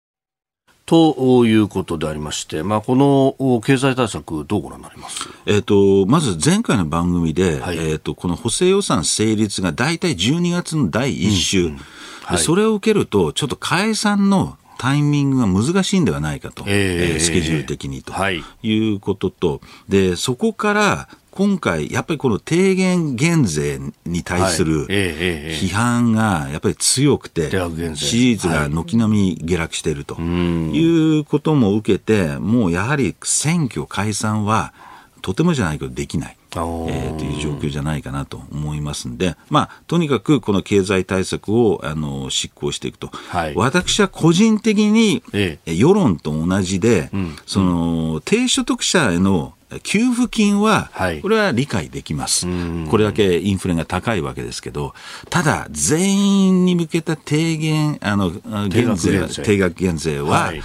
[0.84, 5.28] ということでありまして、まあ、この経済対策、どうご覧になります？
[5.46, 11.80] えっ、と、まず前回の番組で、はい、えっ、と、この補正予算成立が大体12月の第1週、うんうん。
[12.24, 27.48] はい、それを受けると、ちょっと解散のタイミングが難しいんではないかと、えー、スケジュール的にと、はい、いうことと、で、そこから今回、やっぱりこの低減減税に対する批判がやっぱり強くて、
[27.96, 34.74] 支持率が軒並み下落しているということも受けて、もうやはり選挙解散は
[35.22, 36.36] とてもじゃないけどできない。
[36.60, 50.90] えー、という状況じゃないかなと思いますんで、まあ、とにかくこの経済対策をあの執行していくと、はい、私は個人的に、ええ、世論と同じで、うん、その低所得者への給付金は、
[51.22, 54.94] これは理解できます、はい、これだけインフレが高いわけですけど、
[55.30, 58.30] ただ、全員に向けた低減、あの
[58.68, 59.26] 減税。
[59.42, 60.62] 定額減税は、はい、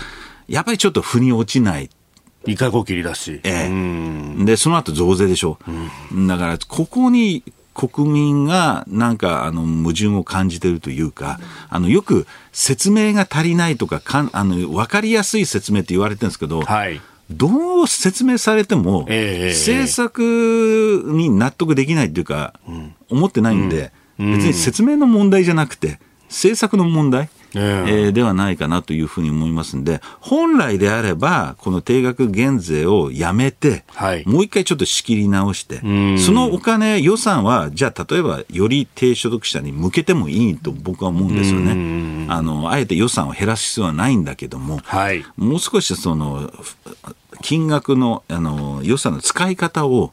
[0.49, 1.89] やっぱりちょっと腑に落ちない
[2.47, 3.41] いかご切りだし。
[3.43, 4.45] ええ。
[4.45, 5.59] で、その後増税でしょ。
[6.11, 7.43] うん、だから、ここに
[7.77, 22.53] 国民がなんかあの矛盾を感じているというか、あのよく説明が足りないとかかんあの分かりやすい説明って言われてるんですけど、はい、どう説明されても、政策に納得できないっていうか、
[23.09, 27.29] 思ってないんで、別に説明の問題じゃなくて、政策の問題。
[27.57, 35.79] えー、ではないかなというふうに思いますんで、本来であれば、この定額減税をやめて、はい、もう一回ちょっと仕切り直して、
[36.17, 42.27] そのお金、予算は、じゃあ例えばより低所得者に向けてもいいと僕は思うんですよね。
[42.29, 46.51] あの、あえて予算を減らす必要はないんだけども、はい、もう少しその、
[47.41, 50.11] 金額のあの予算の使い方を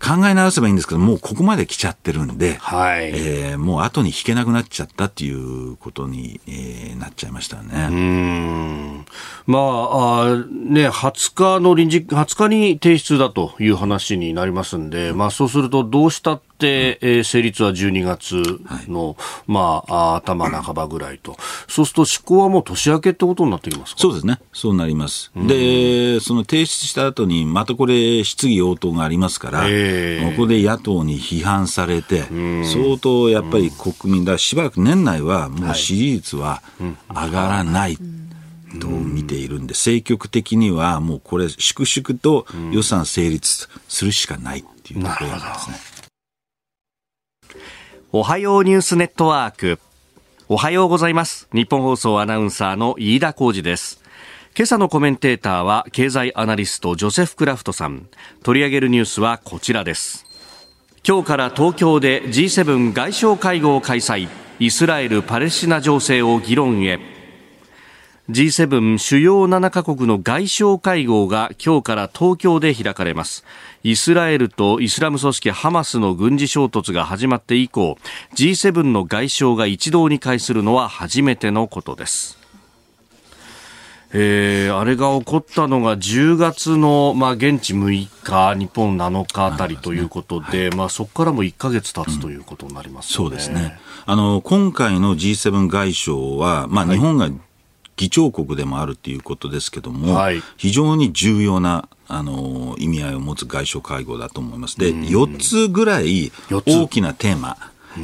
[0.00, 7.88] 考え直せばいいんですけど、もうここまで来ちゃってるんで、はい、えー、もう後に引けなくなっちゃったっていうことに、えー、なっちゃいましたよね。
[7.90, 9.06] うん
[9.46, 19.16] まあ、あね、20日の臨時、20日に提出だという話になりますんで、まあそうするとどうしたえー、成立は12月の、はい、
[19.46, 21.36] まあ、頭半ばぐらいと。
[21.68, 24.00] そうすると執行はもう年明けってことになってきますか？
[24.00, 24.40] そうですね。
[24.52, 25.30] そうなります。
[25.36, 32.24] で、その提出した後に、またこれ質疑応答がありますから、えー、ここで野党に批判されて、
[32.64, 36.62] 相当やっぱり国民だ、しばらく年内はもう支持率は
[37.08, 37.94] 上がらない。
[37.94, 37.98] はい
[38.80, 45.76] と見ているんで、政局的にはもうこれ、粛々と予算成立するしかないっていうところなんですね。
[48.10, 49.78] おはようニュースネットワーク。
[50.48, 51.46] おはようございます。
[51.52, 54.02] 日本放送アナウンサーの飯田浩二です。
[54.56, 58.08] 今朝のコメンテーターは経済アナリストジョセフ・クラフトさん。
[58.42, 60.24] 取り上げるニュースはこちらです。
[61.06, 64.26] 今日から東京で G7 外相会合を開催。
[64.58, 66.98] イスラエル・パレスチナ情勢を議論へ。
[68.30, 73.42] G7 主要7カ国の外相会合が今日から東京で開かれます
[73.84, 77.96] イスラエルとイスラム組織ハマスの軍事衝突が始まって以降
[78.34, 82.38] G7 の外相が一堂に会するのは初めてのことです。
[84.10, 93.24] えー、あれが起こったのが10月の、まあ、現地6日、日本7日あたりということで、ねはい、まあ、そこからも1か月経つということになります、ね。
[93.24, 93.78] うん、そうですね。
[94.06, 97.28] あの、今回の G7 外相は、まあ、日本が
[97.98, 104.78] 議長国でもあるということですけども、はい、非常に重要なあの意味合いを持つ外相会合だと思います。
[104.78, 107.56] で、4つぐらい大きなテーマ、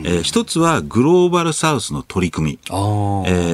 [0.05, 2.59] えー、一つはグローバルサウスの取り組み。
[2.69, 2.71] え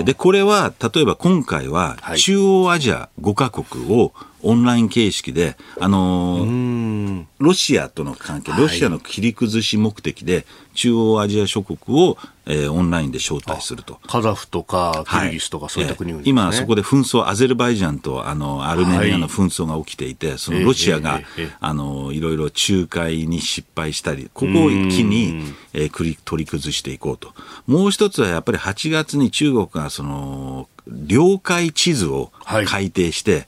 [0.01, 10.47] ー、で、これは、例えば今回は中央アジア5カ国をオンライン形式で、あのー、ロシアとの関係、ロシアの切り崩し目的で、
[10.81, 12.17] 中央アジア諸国を、
[12.47, 14.01] えー、オンラインで招待すると。
[14.09, 16.25] カザフとかキルギスとかそういった国々、ね。
[16.25, 27.35] えー、今そこで紛争、アゼルバイジャンとあのアルメニアの紛争が起きていて、はい、そのロシアが、えー、あのいろいろ仲介に失敗したり、ここを一気に、えー、取り崩していこうと。
[27.67, 33.47] もう一つはやっぱり8月に中国がその領海地図を改定して、はい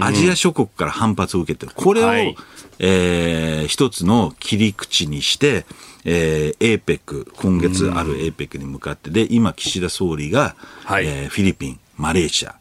[0.00, 1.72] アジア諸国から反発を受けてる。
[1.74, 2.36] これを、はい、
[2.78, 5.66] えー、一つの切り口にして、
[6.10, 12.54] えー、APEC、今月ある APEC に向かって、で、今、岸田総理が、はい、えー、フィリピン、マレーシア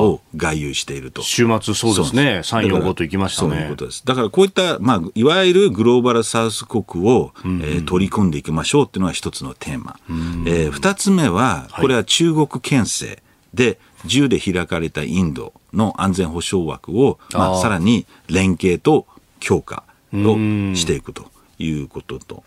[0.00, 1.22] を外遊していると。
[1.22, 2.40] 週末そうですね。
[2.42, 3.50] 3、4、5と行きましたね。
[3.50, 4.04] そういうことです。
[4.04, 9.98] だからこういった、まあ、いわゆるグローバルサウス国を、うん、えー、取り込んでいきましょうっていうのが一つのテーマ。
[10.08, 19.06] うん、えー、二つ目は、これは中国牽制で、自由で開かれたインドの安全保障枠を、まあ、さらに連携と
[19.40, 20.36] 強化を
[20.74, 22.44] していくということと。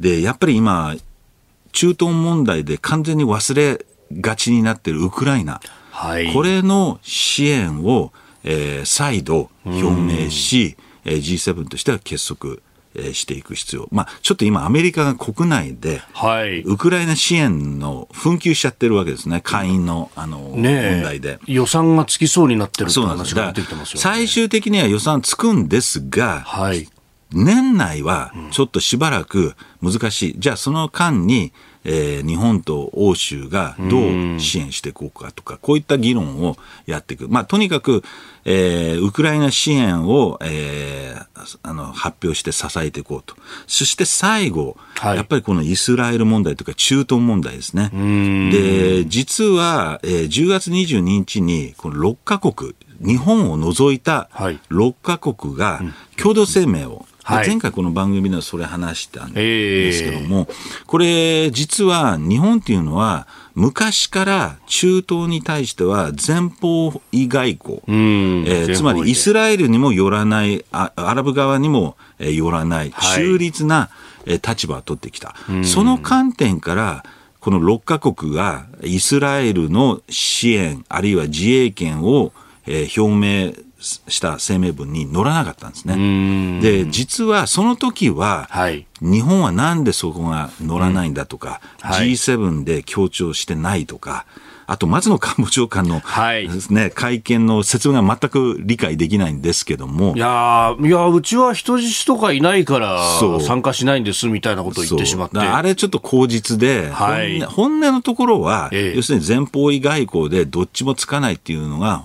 [0.00, 0.94] で、やっぱり今、
[1.72, 5.60] 中東問題で完全に忘れがちになっているウクライナ。
[5.90, 8.12] はい、これの支援を、
[8.44, 12.58] えー、再度表明し、えー、G7 としては結束
[13.12, 21.38] していく必要、まあ、ちょっと今、アメリカが国内で、はい、ウクライナ支援の紛糾しちゃってるわけですね、会員のあの、ね、問題で。
[21.46, 26.88] 予算がつきそうになってるって話が出てきてますよ、ね、最終的には予算つくんですが、はい、
[27.32, 31.52] 年内はちょっとしばらく難しい、じゃあその間に、
[31.84, 36.56] えー、日本と欧州がどう支援していこうかとか、こういった議論を
[36.86, 37.28] やっていく。
[37.28, 38.02] まあ、とにかく、
[38.44, 43.36] えー、ウクライナ支援を、えー、あの、発表して支えていこうと。
[43.66, 47.90] そして最後、はい、やっぱりこのイスラエル問題とか中東問題ですね。
[48.50, 54.28] で、実は、えー、10月22日に、この6カ国、日本を除いた
[54.70, 55.80] 6カ国が
[56.16, 73.90] 共同声明をはい、前回この番組ではそれ話したんですけども、えー、これ実は日本っていうのは昔から中東に対しては前方位外交、えー、つまりイスラエルにも寄らないアラブ側にも寄らない中立な
[74.24, 77.04] 立場を取ってきた、はい、その観点から
[77.40, 82.32] この6カ国がイスラエルの支援あるいは自衛権を
[82.66, 86.60] 表明した声明文に載らなかったんですね。
[86.60, 91.90] で、実はその時は、はい、日本はなんでそこが載らないんだとか、うん。
[91.90, 94.26] はい、G7 で強調してないとか、
[94.68, 100.14] あと松野官房長官のですね、はい、会見の説明が全く理解できないんですけども。
[100.14, 103.00] いやいや、うちは人質とかいないから
[103.40, 105.38] 参加しないんですみたいなことを言ってしまって。
[105.38, 112.04] あれちょっと口実で、はい、本音のところは、ええ、要するに前方位外交でどっちもつかないっていうのが、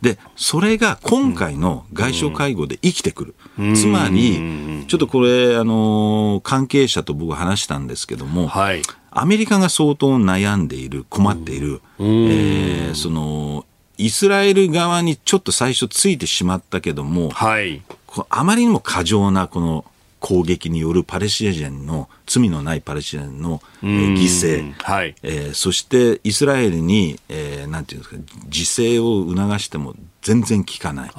[0.00, 3.34] で、それが今回の外相会合で生きてくる。
[3.58, 8.82] うん、つまり、ちょっとこれ、あの、関係者と僕は話したんですけども、はい
[9.14, 13.64] アメリカが相当悩んでいる、困っている、うん、えー、その、
[13.96, 17.82] イスラエル側にちょっと最初ついてしまったけども、はい、
[18.28, 19.84] あまりにも過剰なこの
[20.24, 31.10] 攻撃によるパレスチナ人の罪のないパレスチナ人の、えー、犠牲、はいえー、そしてイスラエルに、えー、なんていうんですか自制を促しても全然効かない。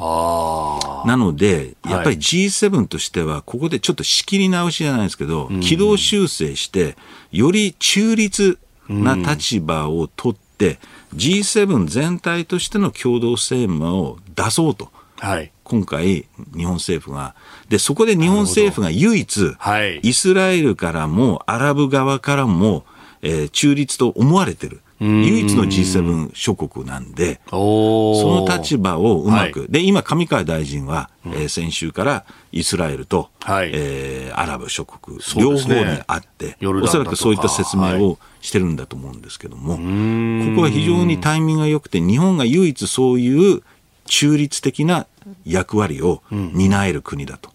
[1.08, 6.98] なので、やっぱり G7 としては、ここでちょっと仕切り直しじゃないですけど、軌道修正して、
[7.32, 8.58] より中立
[8.90, 10.80] な立場を取って、
[11.16, 14.90] G7 全体としての共同声明を出そうと。
[15.20, 16.26] はい、今回、
[16.56, 17.36] 日本政府が。
[17.70, 22.86] で、そこで日本政府が唯一、はい、イスラエルからもアラブ側からも、
[23.22, 24.82] えー、中立と思われてる。
[25.00, 43.64] 唯一の G7 諸国なんで、その立場をうまく、はい、で、今、上川大臣は、うん、えー、先週からイスラエルと、はい、えー、アラブ諸国、両方にあって、おそらくそういった説明をしてるんだと思うんですけども、はい、ここは非常にタイミングが良くて、日本が唯一そういう
[44.06, 45.08] 中立的な
[45.46, 47.50] 役割を担える国だと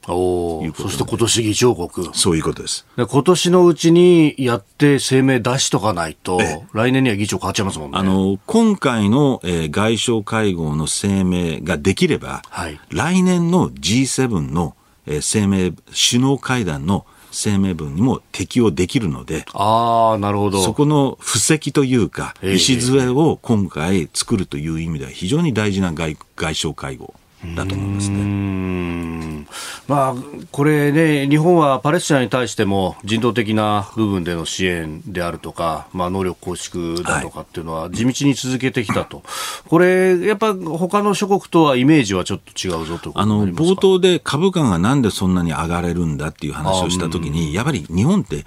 [0.62, 2.08] いうこと、そして今年議長国。
[2.12, 2.86] そういうことです。
[2.96, 6.40] 今年のうちにやって声明出しとかないと、
[6.72, 7.98] 来年には議長変わっちゃいますもんね。
[7.98, 14.74] あの、今回の、えー、外相会合の声明ができれば、はい、来年の G7 の、
[15.06, 20.62] えー、声明、首脳会談の声明文にも適用できるので、あなるほど。
[20.62, 27.14] そこの布石というか、礎を今回作るという意味では非常に大事な外外相会合
[27.56, 29.46] だと思いますね。
[29.88, 30.14] まあ、
[30.52, 39.22] これね、日本はパレスチナに対しても人道的な部分での支援であるとか、まあ、能力構築だとかっていうのは地道に続けてきたと、は
[39.66, 48.44] い、これ、やっぱ他の諸国とはイメージはちょっと違うぞとあの冒頭で株価がなんでそんなに上がれるんだっていう話をしたときに、やっぱり日本って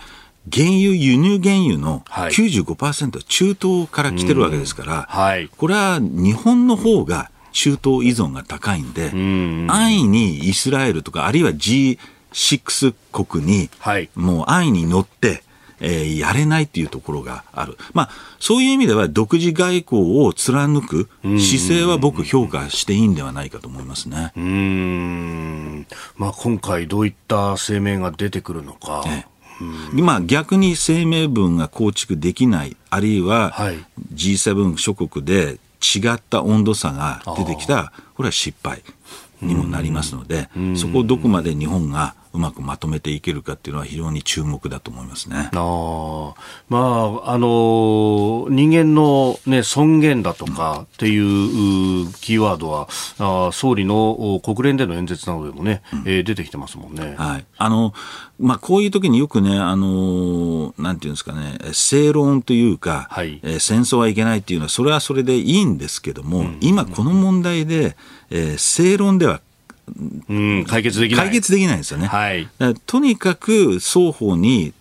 [0.52, 9.12] 原油、輸入原油の95%は中東から来てるわけですから、はい、これは日本の方が中東依存が高いんで、
[9.72, 13.70] 安易にイスラエルとか、あるいは G6 国に、
[14.16, 15.44] もう安易に乗って、
[15.80, 17.78] えー、やれないっていうところがある。
[17.94, 24.32] まあ、そういう意味では独自外交を貫く姿勢は僕評価していいんではないかと思いますね。
[24.36, 25.88] うん。
[26.16, 29.04] まあ、今回どういった声明が出てくるのか。
[29.06, 29.28] ね
[29.94, 33.54] 今、逆に声明文が構築できない、あるいは
[34.14, 38.82] G7 諸国で違った温度差が出てきたこれは失敗
[39.42, 45.50] にもなりますので、そこをどこまで日本がうまくまとめていけるかっていうのは非常に注目だと思いますね。
[45.54, 46.34] あ
[46.68, 52.88] まあ、あの人間の、ね、尊厳だとかっていうキーワードは、
[53.20, 57.16] あ総理の国連での演説などでもね、うん、えー、出てきてますもんね。
[57.18, 57.46] はい。
[57.58, 57.94] あの、
[58.40, 67.96] まあ、こういう時によくね、あのなんていうんですかね、正論というか、はい、えー、戦争はいけないっていうのは、それはそれでいいんですけども、うん、今この問題で、
[68.32, 69.42] えー、正論では
[70.30, 71.26] うん、解決できない。
[71.26, 72.08] 解決できないんですよね。
[72.08, 72.48] はい。
[72.86, 74.74] とにかく双方に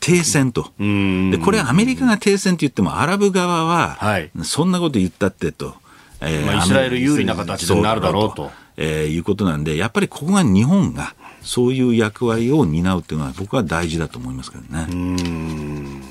[0.00, 0.72] 停戦と。
[0.78, 3.98] で、これアメリカが停戦と言っても、アラブ側は、
[4.42, 5.74] そんなこと言ったってと。
[6.20, 8.50] えー、まあ、イスラエル有利な形になるだろうと。
[8.76, 14.86] えー、いうことなんで、やっぱりここが日本が、そういう役割を担うっていうのは、僕は大事だと思いますけどね。
[14.90, 16.01] うん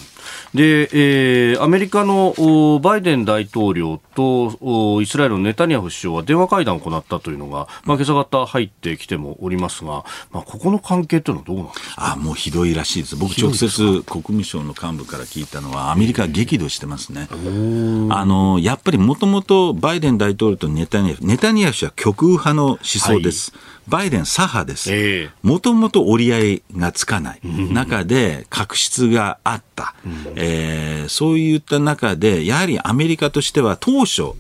[0.53, 12.13] で、えー、アメリカのバイデン大統領とイスラエルのネタニヤフ首相は電話会談を行ったというのが、まあ、今朝方入ってきてもおりますが、まあ、ここの関係というのはどうなんですか？
[12.13, 13.15] あもうひどいらしいです。
[13.15, 17.29] 僕直接国務省の幹部から聞いたのは、アメリカは激怒してますね。
[18.09, 23.51] あの、やっぱりもともとバイデン大統領とネタニヤフ、ネタニヤフ氏は極右派の思想です。
[23.51, 25.29] はいバイデン左派です。
[25.41, 29.95] もともと折り合いがつかない中で確執があった。
[30.35, 34.33] えー、そういった中で、やはりアメリカとしては当初、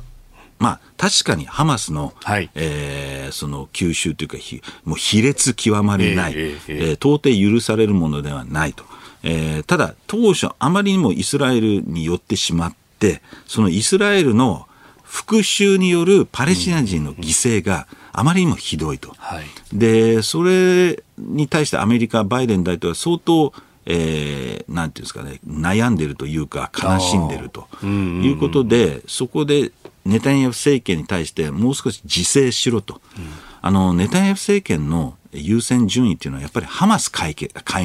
[0.59, 4.37] まあ、確かにハマスの、はい、えー、その吸収というか、
[4.85, 8.85] もう卑劣極まりない、えー、えー、到底許されるものではないと。
[9.23, 14.67] えー、ただ、当初、あまりにもイスラエルによってしまって、そのイスラエルの
[15.11, 19.13] 復讐によるパレスチナ人の犠牲があまりにもひどいと。
[19.17, 19.43] はい、
[19.73, 23.53] で、それに対してアメリカ、バイデン大統領は相当、
[23.85, 29.73] えー、なんていうんですかね、悩んでるというか、悲しんでるということで、そこで
[30.05, 33.01] ネタニヤフ政権に対してもう少し自制しろと。
[33.17, 33.23] うん、
[33.61, 37.35] あの、ネタニヤフ政権の優先順位っていうのはやっぱりハマス壊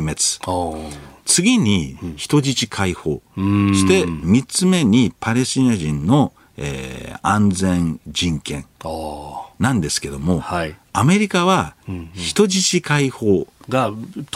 [0.00, 0.86] 滅。
[1.24, 3.20] 次に人質解放。
[3.34, 8.66] そして3つ目にパレスチナ人のえー、安全人権。
[9.58, 11.74] なんですけども、はい、アメリカは
[12.14, 13.90] 人質解放が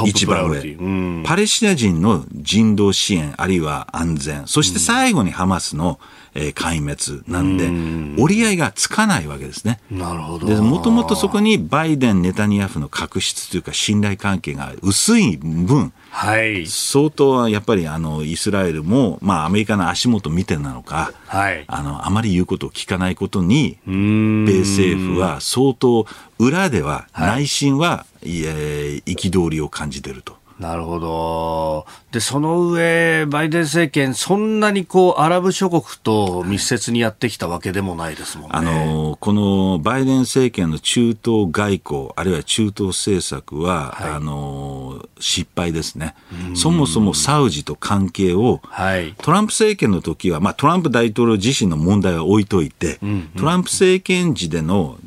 [0.07, 0.89] 一番上、う
[1.21, 6.01] ん、パレスチナ人の人道支援あるいは安全そして最後にハマスの、
[6.35, 9.81] えー、壊滅なんで、うん、折り合いがつかないわけですね。
[9.91, 10.47] なるほど。
[10.47, 26.07] で、もともとそこにバイデン、ネタニヤフの確執というか信頼関係が薄い分、はい、相当はやっぱりあのイスラエルも、まあ、アメリカの足元見てなのか、はい、あのあまり言うことを聞かないことに、米政府は相当、
[26.39, 30.40] 裏では、内心は、はい、憤りを感じていると。
[30.61, 31.87] なるほど。
[32.13, 38.57] で、その上、バイデン政権、そんなにこう、アラブ諸国と密接にやってきたわけでもないですもんね。
[38.59, 46.15] あの、このバイデン政権の中東外交、あるいは中東政策は、はい、あの、失敗ですね。
[46.55, 54.99] そもそもサウジと関係を、はい、トランプ政権の時は、まあ、トランプ大統領自身の問題は置いといて、うんうん、トランプ政権時での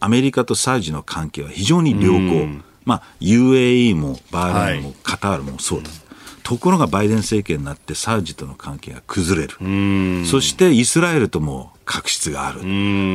[0.00, 2.69] アメリカとサウジの関係は非常に良好。
[2.84, 5.90] まあ、UAE もバーレーンもカタールもそうだ、
[6.42, 10.26] ところがバイデン政権になってサウジとの関係が崩れる。
[10.26, 12.60] そしてイスラエルとも確執がある。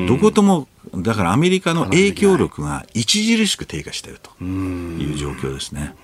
[0.07, 5.95] どことも、だからアメリカの影響力が著しく低下しているという状況ですね。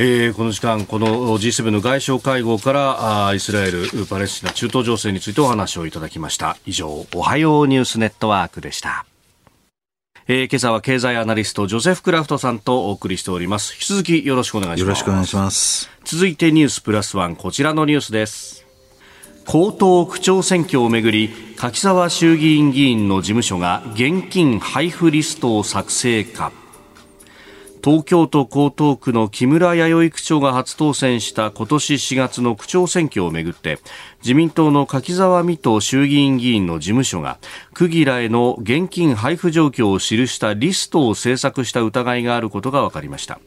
[0.00, 6.56] えー、この時間、この G7 の外相会合からあイスラエル、パレスチナ、中東情勢についてお話をいただきました。
[6.66, 9.04] 以上、おはようニュースネットワークでした。
[10.30, 13.72] えー、今朝は経済アナリストジョセフ・クラフトさんとお送りしております。
[13.72, 14.80] 引き続きよろしくお願いします。
[14.82, 15.88] よろしくお願いします。
[16.04, 18.66] 続いてニュースプラスワンこちらのニュースです。
[19.46, 26.52] 江東区長選挙をめぐり柿沢衆議院議員の事務所が現金配布リストを作成か
[27.88, 33.78] 東京都江東区の木村弥生区長が初当選した今年4月の区長選挙をめぐって
[34.20, 37.38] 自民党の柿沢未途衆議院議員の事務所が
[37.72, 43.40] 区議らへの現金配布状況を記したリストを制作した疑いがあることが分かりました。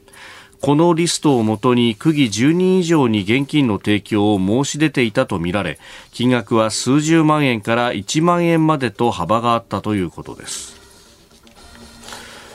[0.59, 5.77] このリストをもとに区議10人以上に現金の提供を申し出ていたとみられ
[6.11, 10.80] 金額は数十万円から1万円までと幅があったということです。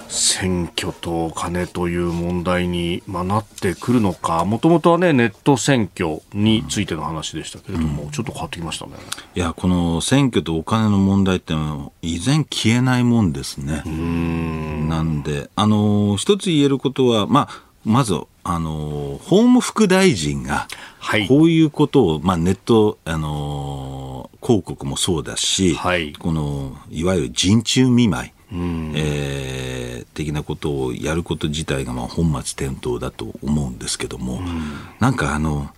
[0.08, 8.92] 選挙と金という問題に、まあ、なってくるのか、もともとはね、ネット選挙についての話でしたけれども、うん、ちょっと変わってきましたね。
[9.34, 13.82] いや、この選挙とお金の問題っての依然消えないもんですね。
[13.88, 14.88] ん。
[14.88, 20.68] なんで、あの、一つ言えることは、まあ、まず、あの、法務副大臣が、
[21.28, 34.40] こういうことを、まあ、ネット、あの、広告もそうだし、はい、この、いわゆる人中見舞い、えー、的なことをやること自体がまあ本末転倒だと思うんですけども、
[35.00, 35.70] なんかあの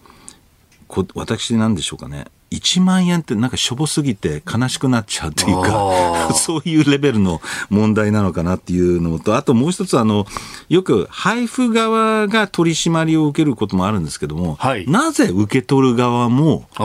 [0.86, 10.26] こ私なんでしょうかね1万円ってなんかしょぼすぎて悲しくなっちゃうっていうか、 そういうレベルの問題なのかなっていうのと、あともう一つあの、
[10.68, 16.84] よく配布側が取り締まりを受けることもあるんですけども、はい、なぜ受け取る側も、あ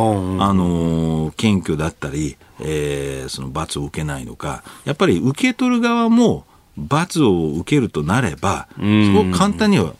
[0.53, 6.45] の、謙虚だったり、えー、その罰を受けないのか、やっぱり受け取る側も、
[6.75, 9.93] 罰を受けるとなれば、そう簡単には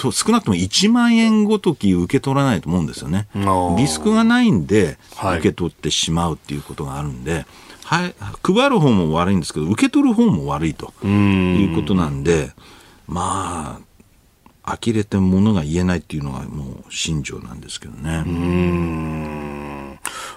[0.00, 3.28] と少なくとも1万円ごとき受け取らないと思うんですよね。
[3.76, 7.44] リスクがないんで、受け取ってしまうっていうことがあるんで、
[7.84, 12.52] はい、配る方も悪いんですけど、受け取る方も悪いということなんで、
[13.06, 13.80] ま
[14.64, 18.22] あ、呆れてものが言えないっていうのがもう心情なんですけどね。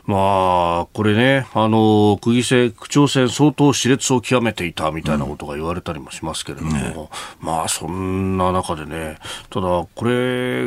[0.05, 9.17] まあ、これね、あの、区議選、区長選相当熾烈を極めていたみたいなことが言われたりもしますけれども、ね、まあ、そんな中でね、
[9.49, 10.65] ただ、これ、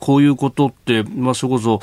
[0.00, 1.80] こういうことって、まあ、それこそ、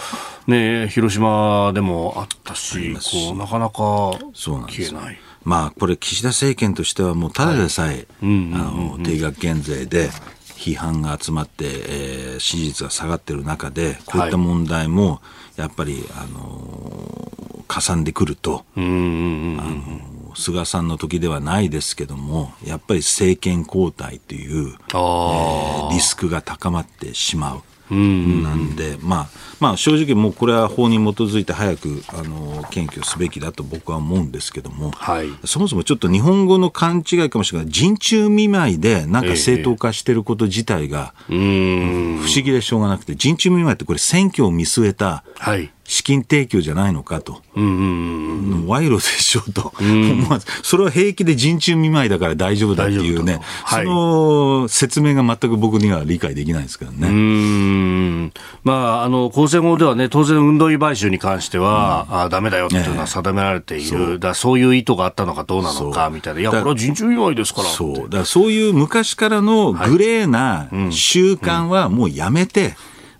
[0.47, 5.17] ね、広島でもあったし、こう、なかなか消えない。
[5.45, 10.09] まあ、これ、岸田政権としては、もうただでさえ、あの定額減税で、
[10.55, 15.21] 批判が集まって、えー、支持率が下がっている中で、こういった問題も、
[15.57, 20.01] やっぱり、あのー、かさんでくると、あの
[20.35, 27.61] 菅さんの時ではないですけども、やっぱり政権交代という、えー、リスクが高まってしまう。
[27.89, 29.29] なんで、まあ、
[29.59, 37.69] まあ、正直もうこれは法に基づいて早く、あの、検挙すべきだと僕は思うんですけども、はい、そもそもちょっと日本語の勘違いかもしれない。
[37.69, 57.07] 人中見舞いでなんか正当化してること自体が、不思議でしょうがなくて、人中見舞いってこれ選挙を見据えた、はい資金提供じゃないのかと、うんうんうん、賄賂でしょうと、思わず、それは平気で人中見舞いだから大丈夫だっていうね、はい、その説明が全く僕には理解できないですけどね。
[57.07, 58.33] うん。
[58.63, 64.19] まあ、あの公選法ではね、当然、運動費買収に関しては、うん、めだよっていうのは定められている、そう。
[64.19, 67.95] だそういう意図があったのかどうなのかみたいな、いや、これは人中見舞いですからそう。
[67.95, 72.75] だからそういう昔からのグレーな習慣はもうやめて、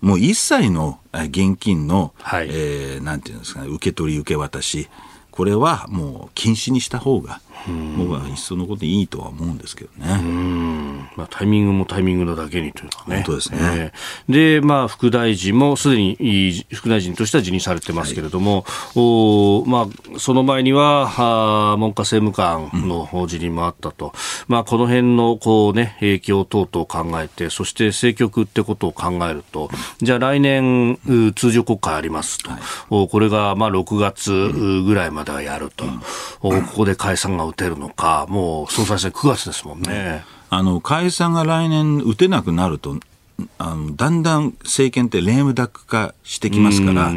[0.06, 4.88] もう一切の現金の、はい、えー、なんていうんですかね、受け取り受け渡し、
[5.36, 7.40] これはもう禁止にした方が、
[7.98, 10.06] 僕はいっそのこといいとは思うんですけどね。
[11.16, 13.16] まあ、タイミングもタイミングなだけにというかね。
[13.16, 13.58] 本当ですね。
[13.60, 18.64] えー、で、まあ、副大臣もすでに副大臣としては辞任されてますけれども、はい、
[18.96, 24.06] おまあ、その前には、は文科政務官の辞任もあったと。
[24.06, 24.12] うん、
[24.48, 30.98] まあ、この辺の、こうね、影響等々考えて、そして政局ってことを考えると、じゃあ来年、
[31.34, 32.50] 通常国会ありますと。
[32.50, 32.60] はい、
[32.90, 35.84] おこれが、まあ、6月ぐらいまではやると。
[35.84, 35.88] う
[36.56, 40.24] ん、ここで解散が打てるのか、もう総裁選9月ですもんね。
[40.48, 42.96] あの解散が来年打てなくなると、
[43.58, 47.12] あのだんだん政権ってレームダック化してきますから、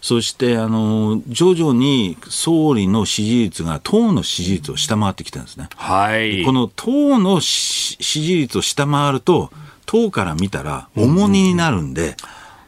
[0.00, 5.68] そしてあの徐々に総理の支持率が党の支持率を下回ってきてるんですね。
[5.76, 9.50] はい、この党の支持率を下回ると、
[9.86, 12.16] 党から見たら重荷になるんで、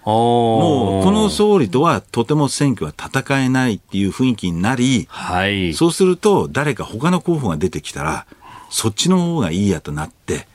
[0.05, 8.27] もうこの総理とはとても選挙は戦えないっていう雰囲気になり、はい、そうすると誰か他の候補が出てきたら、
[8.71, 10.47] そっちの方がいいやとなって、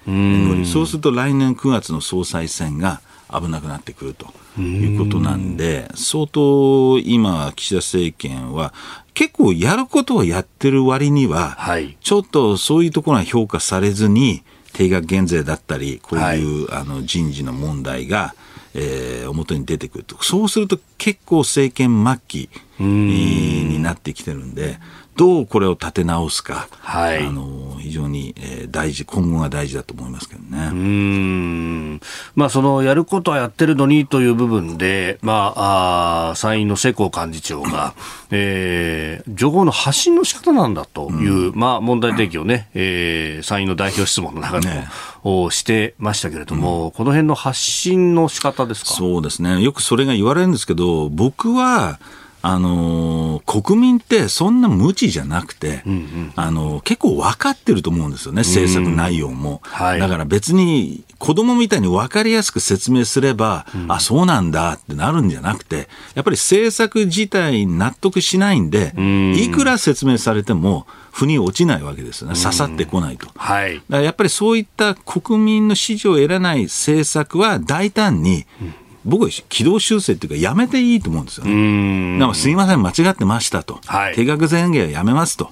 [0.66, 4.28] そうすると来年9月の総裁選が危なくなってくると
[4.62, 8.74] いうことなんで、相当今、岸田政権は
[9.14, 14.44] 結構やることはやってる割には、はい、ちょっとそういうところが評価されずに、
[14.74, 18.36] 定額減税だったり、こういう、はい、あの人事の問題が、
[18.78, 20.22] えー、表に出てくると。
[20.22, 22.50] そうすると結構政権末期
[22.80, 24.78] になってきてるんで、
[25.16, 30.70] どうこれを立て直すか、はい、あの非常に、えー、大事、今後が大事だと思いますけどね。
[30.72, 32.02] うん。
[32.36, 37.94] まあ、そのやることはやってるのにという部分で、まあ、あ参院の世耕幹事長が、
[38.32, 44.88] えー、情報の発信の仕方なんだという、うん、まあ、問題提起をね、えー、参院の代表質問の中でも、ね、
[45.24, 48.94] をしてましたけれども、うん、この辺の発信の仕方ですか？
[48.94, 52.00] そうですね、よくそれが言われるんですけど、僕は、
[52.48, 59.62] あのー、国民ってそんな無知じゃなくて、うんうん、あのー、結構分かってると思うんですよね、政策内容も。
[59.64, 68.94] はい、だから別に子供みたいに分かりやすく説明すれば、うん、あ、そうなんだってなるんじゃなくて、やっぱり政策自体納得しないんで、
[69.36, 73.28] いくら説明されても、腑に落ちないわけですよね、刺さってこないと。
[73.36, 78.74] はい、だからやっぱりそういった国民の支持を得らない政策は大胆に、うん
[79.06, 82.20] 僕は軌道修正っていうか、やめていいと思うんですよね。
[82.20, 83.80] だからすいません、間違ってましたと。
[83.86, 85.52] はい、定額前減はやめますと。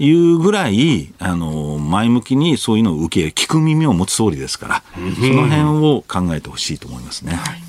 [0.00, 7.34] いうぐらい、あの、前向きにそういうのを受け、聞く耳を持つ総理ですから、その辺を考えてほしいと思いますね。
[7.34, 7.62] はい。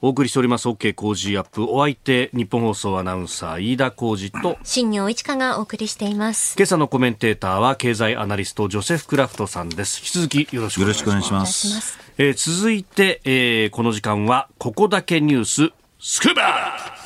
[0.00, 0.68] お送りしております。
[0.68, 1.64] OK 工事アップ。
[1.64, 6.54] お相手日本放送アナウンサー飯田浩二と新業一華がお送りしています。
[6.56, 9.98] 今朝のコメンテーターは経済アナリストジョセフ・クラフトさんです。
[9.98, 16.98] 引き続きよろしくお願いしますえー、続いて、えー、この時間はここだけニューススクーバー。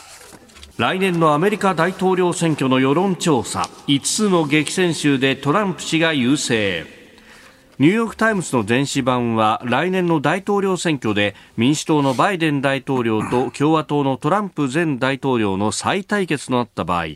[0.79, 7.03] 来年のアメリカ大統領選挙の世論調査5つの激戦州でトランプ氏が優勢。
[7.79, 17.07] ニューヨーク・タイムズの電子版は来年の大統領選挙で民主党のバイデン大統領と共和党のトランプ前大統領の再対決となった場合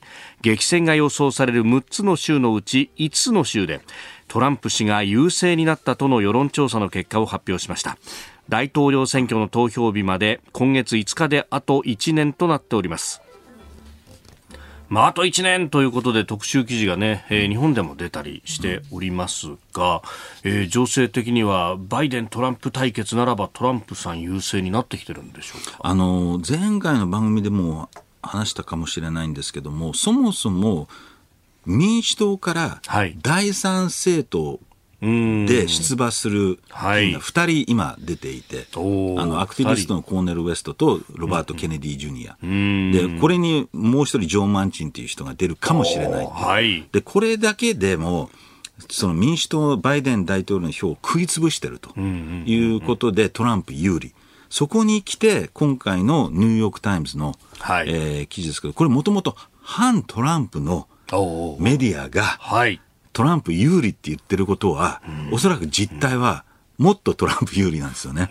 [0.42, 3.80] 激戦が予想される6つの州のうち5つの州で
[4.28, 7.96] トランプ氏が優勢になったとの世論調査の結果を発表しました。
[8.48, 13.20] 大統領選挙の投票日まで今月5日であと1年となっております。
[14.88, 20.00] まあ、あと1年ということで特集記事がね、えー、日本でも出たりしておりますが、
[20.44, 25.78] えー、情勢的にはバイデン・トランプ対決ならばトランプさん優勢になってきてるんでしょうか？
[25.80, 27.88] あの前回の番組でも
[28.22, 30.88] 話したかもしれないんですけどもそもそも
[31.66, 32.80] 民主党から
[33.22, 34.60] 第三政党
[35.00, 38.78] で出馬する2人今出ていて、あ
[39.26, 48.30] のアクティビストのコーネル・ウェストとロバート・ケネディ・ジュニア、でこれにもう一人ジョー・マンチンという人が出るかもしれない、はい、でこれだけでも
[48.90, 54.14] その民主党バイデン大統領の票を食い潰してるということでトランプ有利。
[54.48, 60.86] そこに来て今回のニューヨーク・タイムズの、はい、えー、記事ですけどこれもともと反トランプの
[61.60, 62.80] メディアが、はい、
[63.12, 65.00] トランプ有利って言ってることは、
[65.32, 66.44] おそらく実態は、
[66.78, 68.30] もっとトランプ有利なんですよね。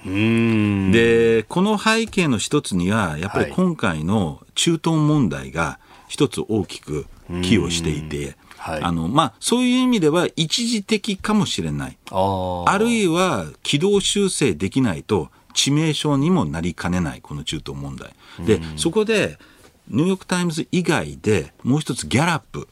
[0.91, 7.07] で、この背景の一つには、やっぱり今回の中東問題が一つ大きく
[7.41, 11.97] 寄与していて、はい、あの、まあ、そういう意味では一時的かもしれない。
[12.11, 18.13] あるいは軌道修正できないと致命傷にもなりかねない、この中東問題。
[18.45, 19.39] で、そこで、
[19.90, 22.68] ニューヨーク・タイムズ以外でもう一つギャラップ。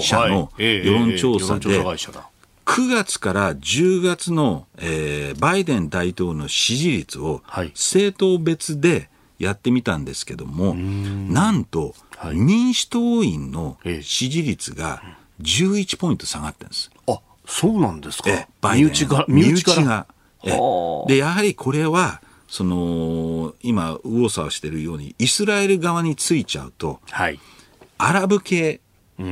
[0.00, 9.08] 社の世論調査で、9月から10月の、えー、バイデン大統領の支持率を政党別で
[9.38, 11.94] やってみたんですけども、なんと、
[12.34, 15.02] 民主党員の支持率が
[15.40, 16.90] 11ポイント下がってるんです。
[17.06, 18.30] あそうなんですか、
[18.74, 20.06] 身内が身内が。
[21.06, 27.38] でやはりこれはその今右往左往しているようにイスラエル側についちゃうと、はい、
[27.98, 28.80] アラブ系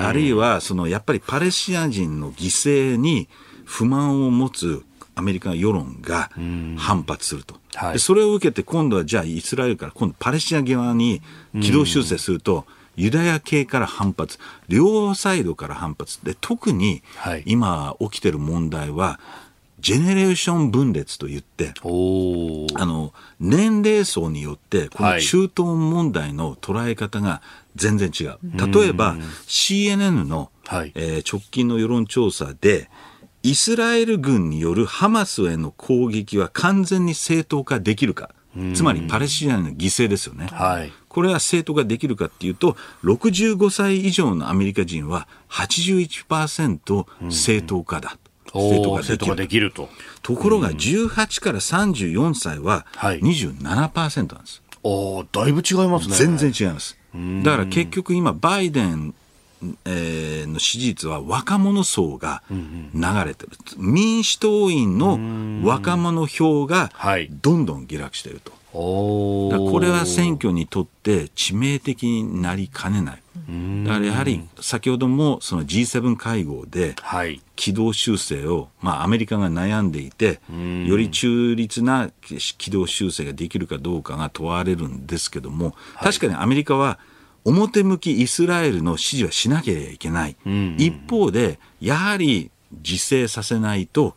[0.00, 3.28] あるいはそのやっぱりパレスチナ人の犠牲に
[3.64, 6.30] 不満を持つアメリカ世論が
[6.76, 11.22] 反発すると、はい、それを受けて今度はじゃあイスラエルから今度パレスチナ側に
[11.62, 14.38] 軌道修正すると、ユダヤ系から反発。
[14.68, 16.24] 両サイドから反発。
[16.24, 17.02] で特に
[17.44, 19.20] 今起きてる問題は、
[19.86, 27.40] ジェネレーション分裂といって、あの、年齢層によって、この中東問題の捉え方が
[27.76, 28.38] 全然違う。
[28.42, 29.14] 例えば、
[29.46, 32.90] CNN の、はい、えー、直近の世論調査で、
[33.44, 38.30] イスラエル軍によるハマスへの攻撃は完全に正当化できるか。
[38.74, 40.48] つまりパレスチナの犠牲ですよね。
[40.50, 48.18] はい、これは正当化できるかっていうと、65歳以上のアメリカ人は81%正当化だ。
[49.02, 49.88] 生徒ができると。
[50.22, 54.62] ところが18から34歳は27%なんです。
[54.82, 56.16] おだいぶ違いますね。
[56.16, 56.96] 全然違います。
[57.42, 59.14] だから結局今、バイデン、
[59.84, 65.18] えー、の支持率は若者層が流れてる、民主党員の
[65.66, 66.90] 若者票が
[67.42, 68.52] どんどん下落していると。
[68.76, 73.22] これは選挙にとって致命的になりかねない。
[73.84, 76.96] だからやはり先ほどもその G7 会合で
[77.54, 80.40] 軌道修正を、まあ、アメリカが悩んでいて
[80.86, 82.10] より中立な
[82.58, 86.98] 軌道修正ができるかどうかが問われるんですけども確かにアメリカは
[87.44, 90.36] 表向きイスラエルの支持はしなければいけない、
[90.78, 94.16] 一方でやはり自制させないと、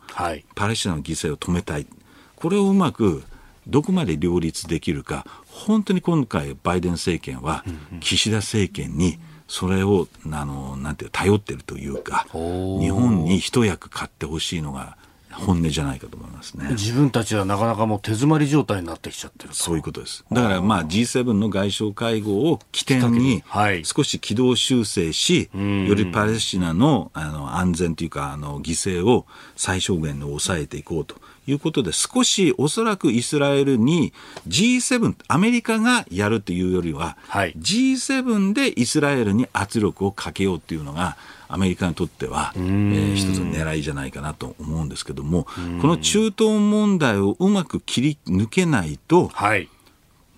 [0.56, 1.86] パレスチナの犠牲を止めたい。
[2.34, 3.22] これをうまく
[3.66, 7.64] どこまで両立できるか本当に今回バイデン政権は
[8.00, 14.96] 岸田政権にそれをあのなんていう頼ってるというか日本に一役買ってほしいのが
[15.32, 16.68] 本音じゃないかと思いますね。
[16.70, 20.24] 自分たちはなかなかもう手詰まり状態になってきちゃってるそういうことです。
[20.30, 23.42] だからまあ G7 の外相会合を起点に
[23.84, 31.16] 少し軌道修正し、よりパレスチナのあの安全というかあの犠牲を最小限に抑えていこうと
[31.50, 34.12] いうことで、少しおそらくイスラエルに
[34.48, 41.16] G7、アメリカがやるというよりは、はい、G7 でイスラエルに圧力をかけようというのが、
[41.48, 45.44] アメリカにとっては、えー、一つの狙いじゃないかなと思うんですけども、
[45.80, 49.68] この中東問題をうまく切り抜けないと、はい。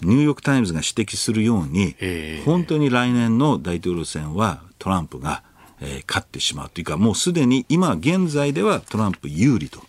[0.00, 1.94] ニューヨーク・タイムズが指摘するように、
[2.44, 5.44] 本当に来年の大統領選はトランプが
[5.84, 9.80] えー、勝ってしまうというか、もうすでに今現在ではトランプ有利と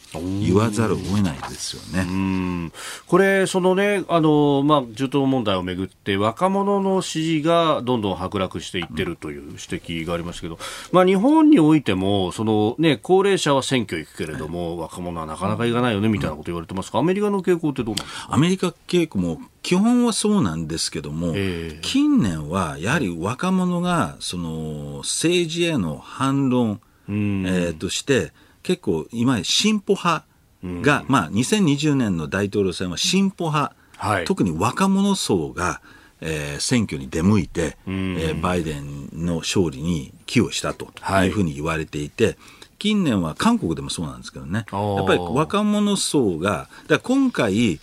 [0.41, 2.71] 言わざるを得ないですよね。
[3.07, 10.57] これ、そのね、あの、まあ、中東問題をめぐって、若者の支持がどんどん剥落していってるという指摘がありましたけど、
[10.91, 18.33] まあ、日本においても、そのね、高齢者は選挙行くけれども、若者はなかなか行かないよね、みたいなこと言われてますか、アメリカの傾向ってどうなんですか？
[18.33, 30.25] アメリカ傾向も基本はそうなんですけども、えー、近年はやはり若者がその政治への反論、えー、として結構今進歩派
[30.63, 35.81] が、まあ、2020年の大統領選は進歩派、はい、特に若者層が、
[36.19, 40.87] えー、選挙に出向いて、えー、バイデンの勝利に寄与したと
[41.23, 42.37] いうふうに言われていて、はい、
[42.79, 47.79] 近年は韓国でもそうなんですけどね、やっぱり若者層が、だ今回、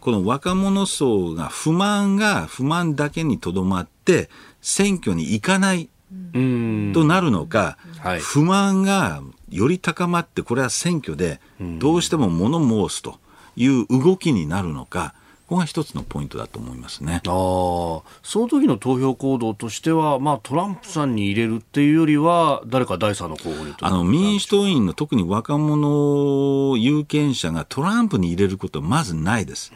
[0.00, 4.30] この若者層が不満が不満だけにとどまって
[4.60, 5.88] 選挙に行かない
[6.32, 6.38] と
[7.04, 11.40] なるのか、はい、不満がより高まってこれは選挙で
[11.78, 13.18] どうしても物申すと
[13.56, 15.14] いう動きになるのか、
[15.48, 17.22] ここが一つのポイントだと思いますね。
[17.24, 18.02] あそ
[18.34, 29.72] の時の投票行動としては、まあ、トランプさんに入れるっていうよりは、誰か第三の候補にあの民主党員の特に若者有権者がトランプに入れることはまずないです。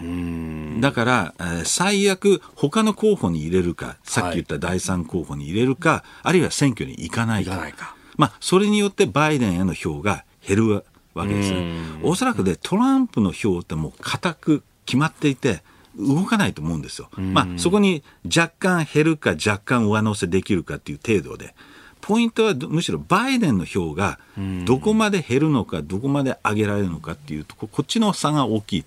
[0.81, 7.57] だから、えー、最悪、他の候補に入れるか、さっき言った第三候補に入れるか、はい、あるいは選挙に行かないか。
[7.57, 11.73] かかまあ、それによってバイデンへの票が減るわけですね。
[12.03, 15.63] おそらくね、トランプの票ってもう固く決まっていて、
[15.99, 17.11] 動かないと思うんですよ。
[17.17, 21.55] まあ、そこに若干減るか若干上乗せできるかっていう程度で、
[22.01, 24.19] ポイントはむしろバイデンの票が
[24.65, 28.85] どこまで減るのか、どこまで上げられるのかっていうとこ、こっちの差が大きい。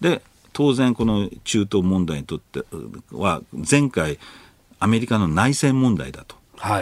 [0.00, 0.22] で、
[0.52, 2.64] 当然この中東問題にとって
[3.12, 4.18] は、前回
[4.80, 6.36] アメリカの内戦問題だと。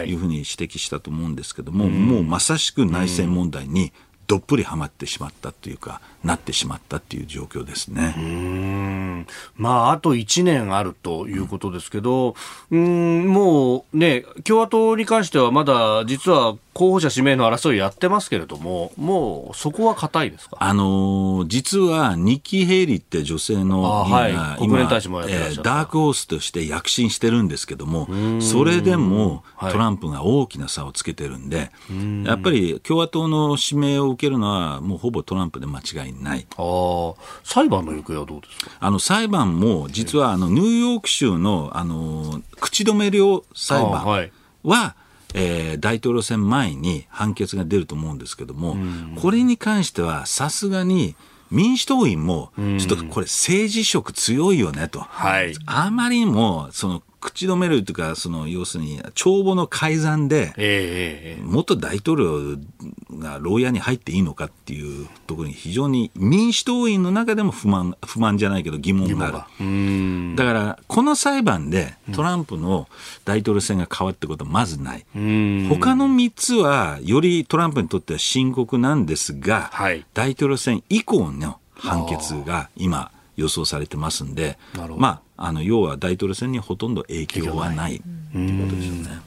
[0.07, 3.93] いうふうに指摘したと思うんですけども、もうまさしく内戦問題に
[4.27, 8.13] どっぷりはまってしまったというか、なってしまったっていう状況ですね。
[8.17, 12.35] うんまあ、あと1年あるということですけど、
[12.69, 20.57] うん、もうね、共和党に関してはまだ実は候補者指名の争いやってますけれども、もうそこは硬いですか？
[20.59, 28.07] あのー、実はニッキー・ヘイリーって女性のはい、国連大使もやってらっしゃる、えー、ダークホースとして躍進してるんですけども、
[28.41, 36.45] それでもトランプが大きな差をつけてるんで、はい、やっぱり共和党の指名を受けるのは、もうほぼトランプで間違いない。
[36.57, 37.13] あ
[37.43, 38.71] 裁判の行方はどうですか？
[38.79, 44.31] あの裁判も、実はあのニューヨーク州のあの口止め料裁判は、はい
[45.33, 48.77] えー、大統領選前に判決が出ると思うんですけども、
[49.21, 51.15] これに関してはさすがに
[51.49, 54.99] 民主党員も、ちょっとこれ政治色強いよねと。
[54.99, 62.57] はい、あまりにも、その口止めるというか、その要するに帳簿の改ざんで、えー、元大統領
[63.19, 70.35] が牢屋に入っていいのかっていうところに非常に民主党員の中でも不満、不満じゃないけど疑問がある。
[70.35, 72.87] だから、この裁判でトランプの
[73.25, 75.05] 大統領選が変わってことはまずない。
[75.69, 84.57] 他の3つはよりトランプにとっては深刻なんですが、はい、大統領選以降の判決が今予想されてますんで、
[84.97, 88.01] まあ、あの要は大統領選にほとんど影響はない
[88.33, 88.61] とい。
[88.61, 89.21] うことですよね。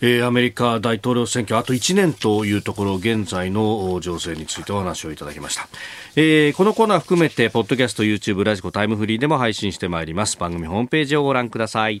[0.00, 5.68] えー、アメリカ大統領選挙あと1年というところ現在の情勢についてお話をいただきました、
[6.14, 10.36] えー、このコーナー含めてポッドキャスト YouTube ラジコタイムフリーでも配信してまいります。
[10.36, 12.00] 番組ホームページをご覧ください